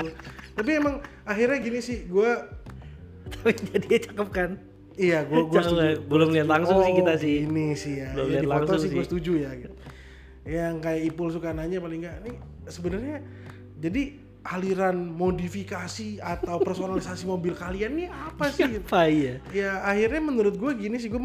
tapi 0.55 0.71
emang 0.79 1.03
akhirnya 1.27 1.59
gini 1.59 1.81
sih 1.83 2.07
gue 2.07 2.31
tapi 3.31 3.51
jadinya 3.73 3.99
cakep 4.11 4.29
kan? 4.31 4.51
Iya 4.95 5.27
gue 5.27 5.43
gue 5.51 5.63
belum 6.07 6.31
lihat 6.31 6.47
langsung 6.47 6.79
sih 6.87 6.95
kita 6.95 7.15
sih. 7.19 7.35
ini 7.51 7.75
sih 7.75 7.99
ya, 7.99 8.15
Belum 8.15 8.27
ya 8.31 8.33
lihat 8.39 8.43
di 8.43 8.49
foto 8.49 8.59
langsung 8.63 8.79
sih 8.79 8.91
gue 8.95 9.05
setuju 9.05 9.33
ya 9.43 9.51
gitu. 9.59 9.77
yang 10.45 10.77
kayak 10.79 11.09
Ipul 11.09 11.33
suka 11.33 11.57
nanya 11.57 11.81
paling 11.81 12.05
nggak 12.05 12.17
nih 12.21 12.37
sebenarnya 12.69 13.25
jadi 13.81 14.03
aliran 14.45 15.17
modifikasi 15.17 16.21
atau 16.21 16.61
personalisasi 16.61 17.25
mobil 17.25 17.57
kalian 17.57 17.97
nih 17.97 18.09
apa 18.13 18.53
sih? 18.53 18.69
Apa 18.85 19.09
ya 19.09 19.41
ya 19.57 19.81
akhirnya 19.89 20.21
menurut 20.21 20.55
gue 20.61 20.73
gini 20.77 21.01
sih 21.01 21.09
gue 21.09 21.19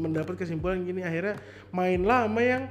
mendapat 0.00 0.40
kesimpulan 0.40 0.80
gini 0.82 1.04
akhirnya 1.04 1.36
mainlah 1.70 2.24
sama 2.24 2.40
yang 2.40 2.64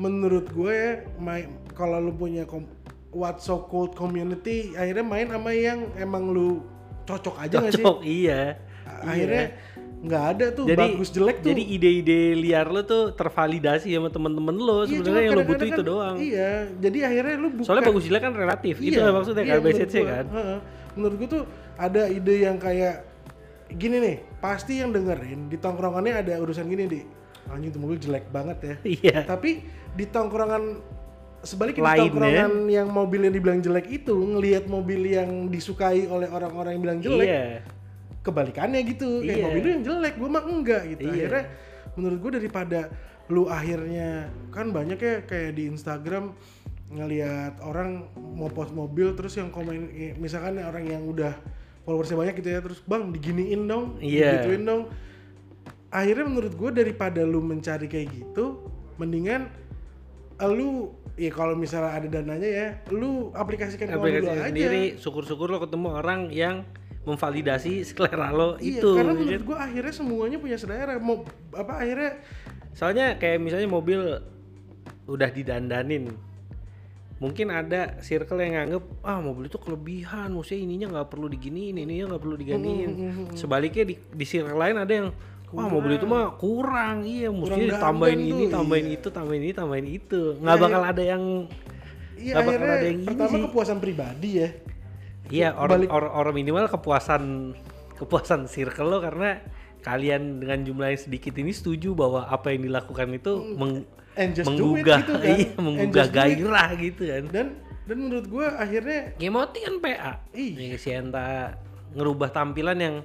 menurut 0.00 0.48
gue 0.50 0.72
ya 0.72 0.92
main 1.20 1.52
kalau 1.76 2.00
lu 2.00 2.16
punya 2.16 2.48
kom, 2.48 2.66
what 3.14 3.38
so 3.38 3.62
called 3.62 3.94
community 3.94 4.74
akhirnya 4.74 5.02
main 5.02 5.26
sama 5.28 5.50
yang 5.50 5.86
emang 5.96 6.28
lu 6.28 6.60
cocok 7.04 7.36
aja 7.38 7.54
nggak 7.58 7.72
sih? 7.72 7.80
Cocok 7.80 7.98
iya. 8.02 8.58
Akhirnya 8.84 9.44
nggak 10.04 10.24
ada 10.28 10.46
tuh 10.52 10.64
jadi 10.66 10.84
bagus 10.84 11.08
jelek 11.08 11.40
tuh. 11.40 11.48
jadi 11.48 11.62
ide-ide 11.64 12.20
liar 12.36 12.68
lo 12.68 12.84
tuh 12.84 13.12
tervalidasi 13.12 13.88
sama 13.88 14.08
temen-temen 14.08 14.52
lo 14.54 14.84
Iya, 14.84 14.90
sebenarnya 14.90 15.22
yang 15.22 15.32
lo 15.32 15.40
butuh 15.40 15.48
kadang-kadang 15.56 15.64
itu 15.64 15.80
kan- 15.80 15.88
doang. 15.88 16.16
iya 16.20 16.50
jadi 16.76 16.98
akhirnya 17.02 17.34
lu 17.34 17.48
buka 17.50 17.64
soalnya 17.64 17.84
bagus 17.88 18.04
jelek 18.04 18.22
kan 18.22 18.32
relatif 18.34 18.74
itu 18.78 18.92
Iya, 18.94 19.08
maksudnya 19.08 19.40
iya, 19.40 19.48
kan 19.48 19.58
menurut 19.58 19.78
BCC 19.80 19.94
gua. 19.96 20.10
kan. 20.10 20.24
Heeh. 20.30 20.58
menurut 20.94 21.14
gue 21.16 21.28
tuh 21.32 21.42
ada 21.76 22.02
ide 22.06 22.34
yang 22.38 22.56
kayak 22.56 22.94
gini 23.72 23.96
nih 23.98 24.16
pasti 24.38 24.78
yang 24.78 24.92
dengerin 24.92 25.48
di 25.48 25.56
tongkrongannya 25.56 26.14
ada 26.14 26.32
urusan 26.38 26.64
gini 26.64 26.84
di 26.84 27.00
anjing 27.46 27.70
tuh 27.70 27.80
mobil 27.80 27.96
jelek 27.96 28.28
banget 28.28 28.58
ya. 28.60 28.74
Iya. 29.00 29.18
Tapi 29.24 29.64
di 29.90 30.04
tongkrongan 30.06 30.62
sebaliknya 31.44 31.84
di 31.94 32.08
tongkrongan 32.08 32.52
yang 32.66 32.88
mobilnya 32.88 33.28
dibilang 33.28 33.60
jelek 33.60 33.86
itu 33.86 34.12
ngelihat 34.12 34.64
mobil 34.66 35.00
yang 35.04 35.46
disukai 35.46 36.04
oleh 36.06 36.26
orang-orang 36.26 36.74
yang 36.74 36.82
bilang 36.82 37.00
jelek 37.00 37.28
iya 37.28 37.44
kebalikannya 38.20 38.80
gitu 38.88 39.20
kayak 39.20 39.36
Iya. 39.36 39.44
mobil 39.44 39.60
lu 39.60 39.70
yang 39.70 39.84
jelek 39.84 40.14
gue 40.16 40.28
mah 40.28 40.44
enggak 40.44 40.82
gitu 40.90 41.02
Iya. 41.04 41.12
akhirnya 41.14 41.44
menurut 41.94 42.18
gue 42.18 42.32
daripada 42.34 42.80
lu 43.26 43.42
akhirnya 43.46 44.08
kan 44.48 44.72
banyak 44.72 44.96
ya 44.96 45.14
kayak 45.22 45.52
di 45.52 45.68
Instagram 45.68 46.32
ngelihat 46.88 47.60
orang 47.60 48.08
mau 48.14 48.48
post 48.48 48.72
mobil 48.72 49.12
terus 49.12 49.36
yang 49.36 49.48
komen 49.48 49.88
eh, 49.90 50.12
misalkan 50.16 50.56
orang 50.56 50.84
yang 50.84 51.04
udah 51.04 51.36
followersnya 51.84 52.16
banyak 52.16 52.34
gitu 52.40 52.48
ya 52.48 52.60
terus 52.60 52.80
bang 52.80 53.12
diginiin 53.12 53.64
dong 53.64 54.00
Iya. 54.00 54.40
digituin 54.40 54.64
dong 54.64 54.82
akhirnya 55.88 56.24
menurut 56.24 56.52
gue 56.52 56.70
daripada 56.74 57.20
lu 57.22 57.40
mencari 57.40 57.86
kayak 57.86 58.08
gitu 58.10 58.64
mendingan 58.96 59.52
eh, 60.36 60.48
lu 60.48 60.96
ya 61.14 61.30
kalau 61.30 61.54
misalnya 61.54 61.94
ada 61.94 62.08
dananya 62.10 62.48
ya 62.50 62.68
lu 62.90 63.30
aplikasikan 63.34 63.86
aplikasi 63.86 64.26
aja. 64.28 64.50
sendiri 64.50 64.98
syukur-syukur 64.98 65.46
lo 65.46 65.62
ketemu 65.62 65.88
orang 65.94 66.20
yang 66.34 66.66
memvalidasi 67.04 67.84
selera 67.86 68.32
lo 68.32 68.56
Iya, 68.58 68.80
itu 68.80 68.90
karena 68.96 69.12
menurut 69.14 69.44
gua 69.44 69.58
akhirnya 69.68 69.92
semuanya 69.92 70.38
punya 70.40 70.56
selera. 70.56 70.96
Mau 70.98 71.22
apa 71.52 71.84
akhirnya 71.84 72.18
soalnya 72.74 73.20
kayak 73.20 73.38
misalnya 73.38 73.68
mobil 73.70 74.00
udah 75.04 75.30
didandanin 75.30 76.16
mungkin 77.22 77.54
ada 77.54 78.02
circle 78.02 78.42
yang 78.42 78.58
nganggep 78.58 78.84
ah 79.06 79.22
mobil 79.22 79.46
itu 79.46 79.56
kelebihan 79.56 80.34
maksudnya 80.34 80.60
ininya 80.66 80.86
nggak 80.98 81.08
perlu 81.14 81.30
diginiin 81.30 81.76
ininya 81.78 82.04
nggak 82.14 82.22
perlu 82.26 82.36
diganiin 82.36 82.90
sebaliknya 83.38 83.84
di, 83.86 83.94
di 83.96 84.24
circle 84.26 84.58
lain 84.58 84.76
ada 84.82 84.92
yang 84.92 85.08
wah 85.54 85.66
mobil 85.68 85.92
itu 85.94 86.04
mah 86.04 86.34
kurang 86.34 86.96
iya 87.02 87.28
mesti 87.28 87.54
Kurang 87.64 87.80
tambahin 87.80 88.20
ini 88.20 88.44
tuh, 88.44 88.50
tambahin 88.52 88.84
iya. 88.84 88.96
itu 88.96 89.08
tambahin 89.08 89.40
ini 89.40 89.52
tambahin 89.52 89.86
itu 89.88 90.20
nggak 90.36 90.56
bakal 90.58 90.82
ada 90.84 91.02
yang 91.04 91.24
Iya 92.14 92.32
Nggak 92.32 92.44
bakal 92.44 92.68
ada 92.68 92.86
yang 92.86 93.00
pertama 93.04 93.28
sih. 93.32 93.42
kepuasan 93.44 93.78
pribadi 93.78 94.30
ya. 94.36 94.48
iya 95.26 95.48
orang 95.52 95.80
Balik- 95.80 95.92
orang 95.92 96.12
orang 96.12 96.34
minimal 96.34 96.64
kepuasan 96.68 97.22
kepuasan 97.94 98.40
circle 98.44 98.86
lo 98.86 98.98
karena 98.98 99.40
kalian 99.80 100.38
dengan 100.38 100.62
jumlah 100.62 100.88
yang 100.88 101.00
sedikit 101.00 101.34
ini 101.34 101.50
setuju 101.50 101.92
bahwa 101.92 102.24
apa 102.24 102.50
yang 102.50 102.64
dilakukan 102.64 103.08
itu 103.12 103.32
meng- 103.54 103.86
And 104.14 104.30
just 104.30 104.46
do 104.48 104.72
it 104.72 104.86
menggugah 104.86 104.98
gitu 105.00 105.12
kan. 105.12 105.26
iya 105.32 105.46
And 105.48 105.60
menggugah 105.60 105.90
just 106.00 106.08
do 106.08 106.14
it. 106.14 106.18
gairah 106.38 106.68
gitu 106.78 107.02
kan 107.04 107.22
Dan 107.28 107.46
dan 107.84 107.96
menurut 107.98 108.26
gua 108.26 108.46
akhirnya 108.56 109.00
Gemoti 109.14 109.58
kan 109.60 109.74
PA 109.78 110.12
Iya. 110.30 110.76
Si 110.76 110.88
Enta 110.88 111.58
ngerubah 111.92 112.30
tampilan 112.30 112.78
yang 112.78 112.96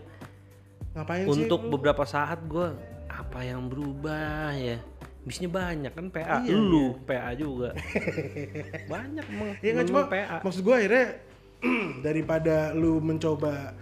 ngapain 0.99 1.23
sih? 1.23 1.47
untuk 1.47 1.61
lu? 1.63 1.71
beberapa 1.73 2.03
saat 2.03 2.43
gua 2.43 2.75
apa 3.07 3.39
yang 3.41 3.71
berubah 3.71 4.51
ya 4.53 4.77
bisnya 5.19 5.47
banyak 5.47 5.91
kan 5.91 6.07
PA 6.09 6.41
Iya, 6.41 6.55
lu 6.55 6.95
PA 7.03 7.31
juga 7.35 7.75
banyak 8.91 9.25
emang 9.27 9.49
Iya 9.59 9.71
nggak 9.75 9.87
cuma 9.87 10.01
PA 10.07 10.37
maksud 10.41 10.61
gue 10.63 10.75
akhirnya 10.75 11.07
daripada 12.07 12.71
lu 12.71 13.03
mencoba 13.03 13.75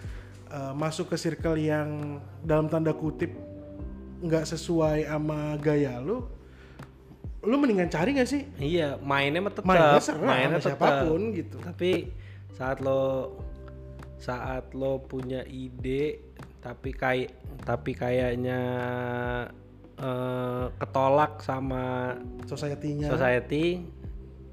uh, 0.50 0.74
masuk 0.74 1.14
ke 1.14 1.18
circle 1.18 1.56
yang 1.56 2.18
dalam 2.42 2.66
tanda 2.66 2.90
kutip 2.92 3.30
nggak 4.18 4.50
sesuai 4.50 5.06
sama 5.06 5.54
gaya 5.62 6.02
lu, 6.02 6.26
lu 7.46 7.56
mendingan 7.62 7.86
cari 7.86 8.18
nggak 8.18 8.26
sih? 8.26 8.50
Iya, 8.58 8.98
mainnya 8.98 9.46
mah 9.46 9.54
tetap, 9.54 9.70
Mainnya 9.70 10.02
serah 10.02 10.26
mainnya 10.26 10.58
tetap. 10.58 10.74
siapa 10.74 11.06
pun 11.06 11.22
gitu. 11.38 11.62
Tapi 11.62 11.92
saat 12.58 12.82
lo 12.82 13.38
saat 14.18 14.74
lo 14.74 15.06
punya 15.06 15.46
ide 15.46 16.27
tapi 16.68 16.92
kayak 16.92 17.32
tapi 17.64 17.92
kayaknya 17.94 18.60
eh, 19.96 20.66
ketolak 20.76 21.40
sama 21.40 22.12
Society-nya. 22.44 23.08
society, 23.08 23.88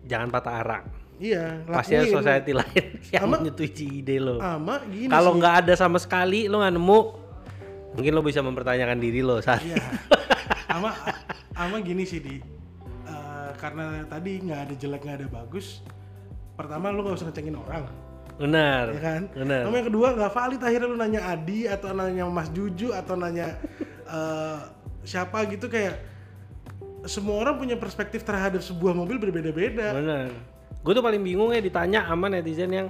jangan 0.04 0.30
patah 0.30 0.54
arang. 0.56 0.84
Iya, 1.14 1.62
Pasti 1.64 1.94
ada 1.94 2.06
society 2.08 2.52
lain 2.58 2.84
yang 3.10 3.22
Sama- 3.26 3.38
menyetujui 3.38 4.02
ide 4.02 4.18
lo. 4.18 4.38
Ama 4.38 4.82
gini 4.84 5.06
Kalau 5.06 5.34
nggak 5.34 5.54
ada 5.62 5.74
sama 5.74 5.98
sekali 5.98 6.46
lo 6.46 6.58
nggak 6.58 6.74
nemu, 6.74 7.00
mungkin 7.92 8.12
lo 8.12 8.22
bisa 8.22 8.38
mempertanyakan 8.40 8.98
diri 8.98 9.20
lo 9.20 9.38
saat 9.38 9.62
Iya. 9.62 9.78
ama 10.74 10.90
ama 11.54 11.78
gini 11.78 12.02
sih 12.02 12.18
di 12.18 12.38
eh, 13.04 13.50
karena 13.56 14.02
tadi 14.04 14.38
nggak 14.40 14.60
ada 14.60 14.74
jelek 14.76 15.00
nggak 15.02 15.18
ada 15.18 15.28
bagus. 15.32 15.82
Pertama 16.54 16.90
lu 16.90 17.02
nggak 17.02 17.14
usah 17.16 17.26
ngecengin 17.28 17.58
orang. 17.58 17.86
Benar, 18.34 18.90
ya 18.90 19.00
kan? 19.00 19.22
benar. 19.30 19.62
Sama 19.66 19.76
yang 19.78 19.88
kedua 19.88 20.06
nggak 20.18 20.32
valid 20.34 20.60
akhirnya 20.60 20.88
lu 20.90 20.98
nanya 20.98 21.20
Adi 21.30 21.70
atau 21.70 21.94
nanya 21.94 22.24
Mas 22.26 22.50
Juju 22.50 22.90
atau 22.90 23.14
nanya 23.14 23.54
eh, 24.16 24.58
siapa 25.06 25.46
gitu 25.46 25.70
kayak 25.70 26.00
semua 27.04 27.44
orang 27.44 27.60
punya 27.60 27.76
perspektif 27.76 28.24
terhadap 28.24 28.64
sebuah 28.64 28.96
mobil 28.96 29.20
berbeda-beda. 29.20 29.92
Bener. 29.92 30.28
Gue 30.84 30.92
tuh 30.92 31.04
paling 31.04 31.20
bingung 31.24 31.52
ya 31.52 31.60
ditanya 31.64 32.04
sama 32.04 32.28
netizen 32.28 32.72
yang 32.72 32.88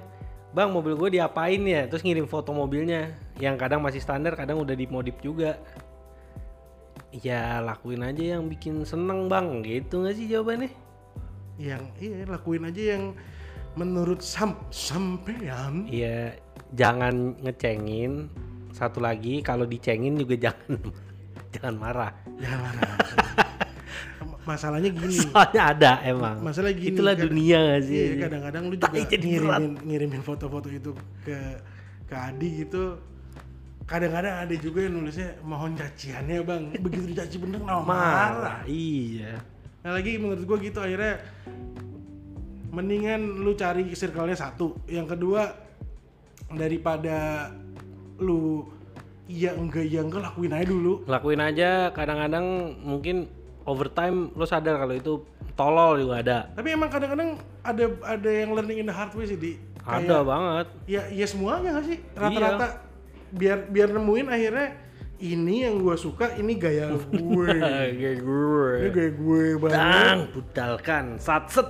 Bang 0.54 0.70
mobil 0.70 0.94
gue 0.94 1.18
diapain 1.18 1.58
ya? 1.66 1.90
Terus 1.90 2.06
ngirim 2.06 2.30
foto 2.30 2.54
mobilnya 2.54 3.10
Yang 3.42 3.66
kadang 3.66 3.82
masih 3.82 3.98
standar, 3.98 4.38
kadang 4.38 4.62
udah 4.62 4.78
dimodif 4.78 5.18
juga 5.18 5.58
Ya 7.10 7.58
lakuin 7.58 8.06
aja 8.06 8.38
yang 8.38 8.46
bikin 8.46 8.86
seneng 8.86 9.26
bang 9.26 9.66
Gitu 9.66 10.06
gak 10.06 10.14
sih 10.14 10.30
jawabannya? 10.30 10.70
Yang 11.58 11.82
iya 11.98 12.22
lakuin 12.26 12.70
aja 12.70 12.82
yang 12.94 13.02
menurut 13.74 14.22
sam 14.22 14.54
sampean. 14.70 15.86
Iya 15.90 16.38
jangan 16.74 17.38
ngecengin 17.42 18.26
Satu 18.74 18.98
lagi 18.98 19.38
kalau 19.46 19.62
dicengin 19.62 20.18
juga 20.18 20.34
jangan 20.50 20.78
Jangan 21.54 21.74
marah 21.78 22.12
Jangan 22.42 22.58
marah. 22.58 22.90
Masalahnya 24.44 24.92
gini. 24.92 25.16
Soalnya 25.24 25.62
ada 25.72 25.92
emang 26.04 26.36
Masalah 26.44 26.76
gini. 26.76 26.92
Itulah 26.92 27.16
kad- 27.16 27.24
dunia 27.24 27.58
gak 27.64 27.82
sih? 27.88 27.96
Iya, 27.96 28.28
kadang-kadang 28.28 28.62
lu 28.68 28.76
juga 28.82 28.98
jadi 29.08 29.28
berat. 29.40 29.56
ngirimin 29.56 29.72
ngirimin 29.88 30.22
foto-foto 30.22 30.68
itu 30.68 30.92
ke 31.24 31.38
ke 32.04 32.12
Adi 32.12 32.48
gitu. 32.60 33.00
Kadang-kadang 33.88 34.44
ada 34.44 34.54
juga 34.60 34.84
yang 34.84 35.00
nulisnya 35.00 35.40
mohon 35.40 35.72
caciannya 35.72 36.44
bang. 36.44 36.62
Begitu 36.76 37.04
dicaci 37.16 37.36
bener 37.40 37.60
nah, 37.64 37.80
marah. 37.80 37.84
Marah 37.88 38.58
Iya 38.68 39.40
Nah 39.84 39.90
lagi 40.00 40.16
menurut 40.16 40.44
gua 40.48 40.56
gitu 40.60 40.80
akhirnya 40.80 41.20
mendingan 42.74 43.20
lu 43.38 43.54
cari 43.54 43.86
circle-nya 43.88 44.34
satu. 44.34 44.74
Yang 44.84 45.14
kedua 45.14 45.42
daripada 46.50 47.48
lu 48.18 48.66
iya 49.26 49.54
enggak 49.54 49.84
iya 49.84 50.00
enggak 50.00 50.22
lakuin 50.22 50.52
aja 50.52 50.66
dulu. 50.66 50.92
lakuin 51.06 51.40
aja 51.40 51.70
kadang-kadang 51.90 52.44
mungkin 52.78 53.26
overtime 53.64 54.28
lo 54.34 54.44
sadar 54.44 54.76
kalau 54.76 54.92
itu 54.92 55.12
tolol 55.54 55.96
juga 55.96 56.20
ada 56.20 56.38
Tapi 56.52 56.68
emang 56.70 56.92
kadang-kadang 56.92 57.30
ada 57.60 57.84
ada 58.04 58.30
yang 58.30 58.52
learning 58.52 58.78
in 58.78 58.86
the 58.86 58.92
hard 58.92 59.10
way 59.14 59.24
sih 59.24 59.34
di. 59.34 59.56
ada 59.82 60.20
banget 60.20 60.66
Ya 60.84 61.08
ya 61.08 61.24
semuanya 61.24 61.74
nggak 61.74 61.86
sih 61.86 61.98
rata-rata 62.14 62.66
biar 63.30 63.68
biar 63.68 63.88
nemuin 63.90 64.28
akhirnya 64.28 64.68
ini 65.16 65.64
yang 65.64 65.76
gua 65.76 65.96
suka 65.96 66.36
ini 66.36 66.54
gaya 66.54 66.92
gue. 67.10 67.48
kayak 67.96 68.18
gue 68.20 68.68
ini 68.78 68.88
gaya 68.90 69.10
gue 69.10 69.42
banget. 69.58 69.74
dang 69.74 70.20
budalkan 70.30 71.04
satset 71.18 71.68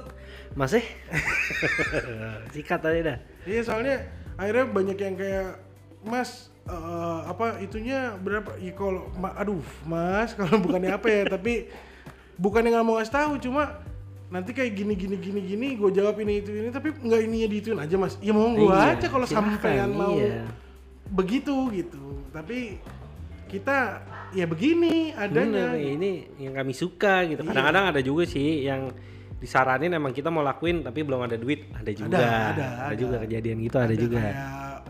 masih? 0.54 0.82
Sikat 2.54 2.80
aja 2.82 3.00
dah. 3.02 3.18
Iya 3.44 3.60
soalnya 3.62 3.96
akhirnya 4.34 4.64
banyak 4.66 4.98
yang 4.98 5.14
kayak 5.14 5.48
Mas 6.04 6.48
eh, 6.64 7.20
apa 7.26 7.58
itunya 7.60 8.14
berapa? 8.16 8.56
Ya 8.58 8.72
kalau 8.72 9.10
ma- 9.14 9.34
aduh 9.34 9.62
Mas 9.82 10.32
kalau 10.38 10.60
bukannya 10.60 10.92
apa 10.92 11.06
ya 11.06 11.22
tapi 11.28 11.68
bukannya 12.36 12.70
nggak 12.70 12.86
mau 12.86 12.98
ngasih 12.98 13.14
tahu 13.14 13.32
cuma 13.38 13.82
nanti 14.26 14.50
kayak 14.50 14.74
gini 14.74 14.98
gini 14.98 15.14
gini 15.14 15.40
gini 15.46 15.68
gue 15.78 15.90
jawab 15.94 16.18
ini 16.18 16.42
itu 16.42 16.50
ini 16.50 16.68
tapi 16.74 16.90
nggak 16.90 17.20
ininya 17.22 17.48
diituin 17.48 17.78
aja 17.78 17.94
mas. 17.94 18.18
Ya 18.18 18.34
mau 18.34 18.50
gue 18.50 18.66
Iya, 18.66 18.98
aja 18.98 19.06
kalau 19.06 19.26
sampean 19.26 19.90
mau 19.94 20.18
iya. 20.18 20.42
begitu 21.06 21.54
gitu. 21.70 22.02
Tapi 22.34 22.82
kita 23.46 24.02
ya 24.34 24.50
begini 24.50 25.14
bener 25.14 25.30
adanya 25.30 25.66
ini 25.78 26.26
yang 26.42 26.50
kami 26.50 26.74
suka 26.74 27.22
gitu. 27.30 27.46
Kadang-kadang 27.46 27.94
ada 27.94 28.00
juga 28.02 28.26
sih 28.26 28.66
yang 28.66 28.90
disaranin 29.38 29.92
emang 29.92 30.12
kita 30.14 30.30
mau 30.32 30.40
lakuin 30.40 30.82
tapi 30.82 31.02
belum 31.04 31.26
ada 31.26 31.36
duit. 31.36 31.68
Ada 31.74 31.90
juga. 31.92 32.16
ada, 32.18 32.66
ada. 32.90 32.94
juga 32.96 33.16
kejadian 33.22 33.56
gitu 33.60 33.76
ada, 33.76 33.94
juga. 33.94 34.18
kayak 34.20 34.36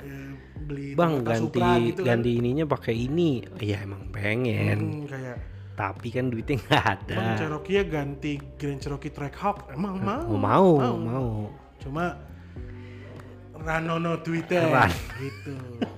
eh, 0.04 0.30
beli 0.64 0.88
bang 0.96 1.14
ganti 1.20 1.60
gitu 1.92 2.00
kan. 2.02 2.08
ganti 2.20 2.30
ininya 2.38 2.64
pakai 2.68 2.94
ini. 2.96 3.42
Iya 3.58 3.84
emang 3.84 4.08
pengen. 4.14 4.78
Hmm, 4.78 5.04
kayak 5.08 5.36
tapi 5.74 6.08
kan 6.14 6.30
duitnya 6.30 6.54
nggak 6.62 6.84
ada. 6.86 7.14
Bang 7.18 7.32
Cherokee 7.34 7.74
ya 7.74 7.84
ganti 7.84 8.32
Grand 8.54 8.78
Cherokee 8.78 9.10
Trackhawk 9.10 9.74
emang 9.74 9.98
mau 9.98 10.22
Oh, 10.22 10.38
mau 10.38 10.68
mau, 10.94 11.28
cuma 11.82 12.14
Ranono 13.54 14.20
Twitter 14.22 14.62
Ran. 14.70 14.90
gitu. 15.18 15.54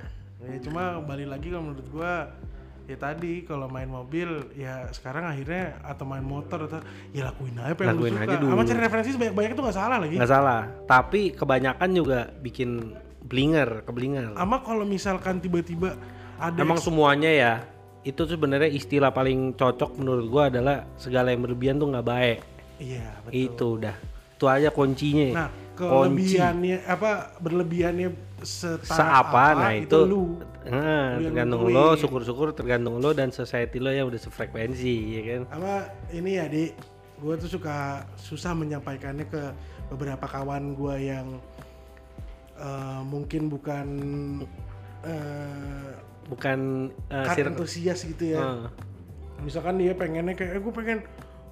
Ya 0.46 0.62
cuma 0.62 1.02
balik 1.02 1.26
lagi 1.26 1.50
kalau 1.50 1.74
menurut 1.74 1.88
gua 1.90 2.30
ya 2.86 2.96
tadi 2.96 3.42
kalau 3.42 3.66
main 3.66 3.90
mobil 3.90 4.46
ya 4.54 4.86
sekarang 4.94 5.26
akhirnya 5.26 5.82
atau 5.82 6.06
main 6.06 6.22
motor 6.22 6.70
atau 6.70 6.78
ya 7.10 7.26
lakuin 7.26 7.58
aja 7.58 7.74
apa 7.74 7.82
yang 7.82 7.88
lu 7.90 7.98
Lakuin 7.98 8.14
suka. 8.14 8.22
aja 8.22 8.36
dulu. 8.38 8.50
sama 8.54 8.62
cari 8.62 8.80
referensi 8.80 9.08
banyak-banyak 9.18 9.50
itu 9.50 9.62
nggak 9.66 9.76
salah 9.76 9.96
lagi. 9.98 10.14
Nggak 10.14 10.30
salah. 10.30 10.60
Tapi 10.86 11.20
kebanyakan 11.34 11.88
juga 11.90 12.18
bikin 12.38 12.70
blinger 13.26 13.82
keblinger. 13.82 14.38
Sama 14.38 14.56
kalau 14.62 14.84
misalkan 14.86 15.42
tiba-tiba 15.42 15.98
ada 16.38 16.58
emang 16.62 16.78
semuanya 16.78 17.30
ya 17.34 17.52
itu 18.06 18.22
tuh 18.22 18.38
sebenarnya 18.38 18.70
istilah 18.70 19.10
paling 19.10 19.58
cocok 19.58 19.98
menurut 19.98 20.24
gua 20.30 20.42
adalah 20.46 20.86
segala 20.94 21.34
yang 21.34 21.42
berlebihan 21.42 21.82
tuh 21.82 21.90
nggak 21.90 22.06
baik. 22.06 22.38
Iya 22.78 23.06
betul. 23.26 23.34
Itu 23.34 23.66
udah. 23.82 23.96
Itu 24.38 24.44
aja 24.46 24.68
kuncinya. 24.70 25.26
Nah 25.34 25.48
kelebihannya 25.76 26.88
apa 26.88 27.36
berlebihannya 27.38 28.08
setara 28.40 28.96
seapa 28.96 29.44
nah 29.54 29.72
itu, 29.76 30.00
lu. 30.08 30.40
Nah, 30.66 31.14
Lu 31.14 31.22
yang 31.22 31.30
tergantung 31.30 31.62
lo 31.70 31.94
syukur-syukur 31.94 32.50
tergantung 32.50 32.98
lo 32.98 33.14
dan 33.14 33.30
society 33.30 33.78
lo 33.78 33.92
yang 33.94 34.10
udah 34.10 34.18
sefrekuensi 34.18 34.94
ya 35.14 35.22
kan? 35.22 35.42
Sama 35.54 35.74
ini 36.10 36.30
ya 36.42 36.44
di 36.50 36.74
gue 37.16 37.34
tuh 37.38 37.48
suka 37.48 38.02
susah 38.18 38.52
menyampaikannya 38.52 39.30
ke 39.30 39.42
beberapa 39.94 40.26
kawan 40.26 40.74
gue 40.74 40.96
yang 41.06 41.38
eh, 42.58 43.00
mungkin 43.06 43.46
bukan 43.46 43.88
uh, 45.06 45.90
bukan 46.26 46.90
uh, 47.14 47.30
sir- 47.30 47.46
antusias 47.46 48.02
gitu 48.02 48.34
ya. 48.34 48.40
Ah. 48.42 48.68
misalkan 49.44 49.76
dia 49.78 49.92
pengennya 49.92 50.32
kayak 50.32 50.58
eh, 50.58 50.60
gue 50.64 50.74
pengen 50.74 50.98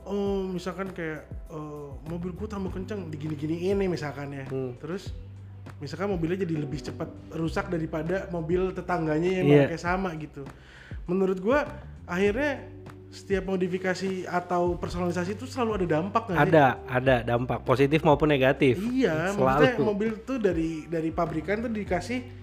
oh 0.09 0.49
misalkan 0.49 0.89
kayak 0.91 1.29
eh, 1.47 1.91
mobil 2.05 2.31
gue 2.31 2.47
tambah 2.47 2.71
kenceng 2.71 3.09
digini-gini 3.09 3.69
ini 3.69 3.85
misalkan 3.87 4.33
ya 4.33 4.45
Hmm. 4.47 4.77
terus 4.77 5.13
misalkan 5.79 6.09
mobilnya 6.09 6.43
jadi 6.43 6.55
lebih 6.57 6.81
cepat 6.83 7.09
rusak 7.33 7.69
daripada 7.69 8.29
mobil 8.29 8.71
tetangganya 8.71 9.41
yang 9.41 9.47
Iya. 9.47 9.61
pakai 9.67 9.81
sama 9.81 10.13
gitu 10.15 10.45
menurut 11.05 11.39
gue 11.39 11.59
akhirnya 12.05 12.65
setiap 13.09 13.47
modifikasi 13.47 14.27
atau 14.27 14.75
personalisasi 14.75 15.39
itu 15.39 15.47
selalu 15.47 15.79
ada 15.79 15.87
dampak 15.95 16.23
nggak 16.27 16.35
sih? 16.37 16.51
Ada, 16.51 16.65
ada 16.85 17.15
dampak 17.23 17.63
positif 17.63 18.03
maupun 18.03 18.27
negatif. 18.27 18.75
Iya, 18.75 19.31
maksudnya 19.31 19.79
mobil 19.79 20.19
tuh 20.21 20.43
dari 20.43 20.83
dari 20.85 21.15
pabrikan 21.15 21.63
tuh 21.63 21.71
dikasih 21.71 22.43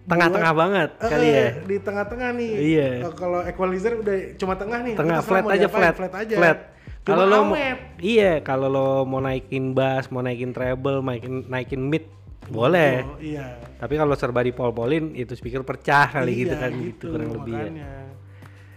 Tengah-tengah 0.00 0.52
banget 0.52 0.88
Eh, 0.96 1.06
kali 1.06 1.28
ya. 1.28 1.46
Di 1.62 1.76
tengah-tengah 1.78 2.30
nih. 2.34 2.52
Iya. 2.56 2.88
Eh, 3.04 3.12
Kalau 3.14 3.40
equalizer 3.44 3.92
udah 3.94 4.16
cuma 4.34 4.54
tengah 4.58 4.78
nih. 4.82 4.94
Tengah 4.94 5.18
flat 5.22 5.44
aja 5.46 5.66
flat. 5.68 5.94
flat 5.94 6.14
aja. 6.16 6.34
Flat. 6.34 6.58
Kalau 7.00 7.24
lo 7.24 7.38
mau, 7.46 7.56
iya, 7.98 8.38
kalau 8.40 8.68
lo 8.68 8.88
mau 9.08 9.18
naikin 9.18 9.72
bass, 9.72 10.12
mau 10.12 10.20
naikin 10.20 10.52
treble, 10.52 11.00
naikin 11.00 11.48
naikin 11.48 11.80
mid, 11.80 12.04
boleh. 12.46 13.02
Oh, 13.02 13.16
iya. 13.16 13.56
Tapi 13.80 13.96
kalau 13.96 14.12
serba 14.12 14.44
dipol-polin 14.44 15.16
itu 15.16 15.32
speaker 15.32 15.64
pecah 15.64 16.12
kali 16.12 16.44
gitu 16.44 16.54
Iya, 16.54 16.60
kan 16.60 16.70
gitu, 16.76 17.06
kurang 17.08 17.30
lebih 17.34 17.52
ya. 17.52 17.60
makanya. 17.64 17.90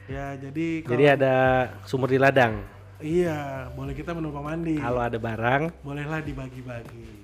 Ya, 0.03 0.25
jadi 0.35 0.67
Jadi 0.83 1.03
kalau- 1.03 1.15
ada 1.19 1.35
sumur 1.83 2.07
di 2.07 2.19
ladang. 2.19 2.63
Iya, 3.03 3.67
boleh 3.75 3.91
kita 3.91 4.15
menumpang 4.15 4.43
mandi. 4.45 4.79
Kalau 4.79 5.03
ada 5.03 5.19
barang 5.19 5.75
Bolehlah 5.83 6.23
dibagi-bagi. 6.23 7.22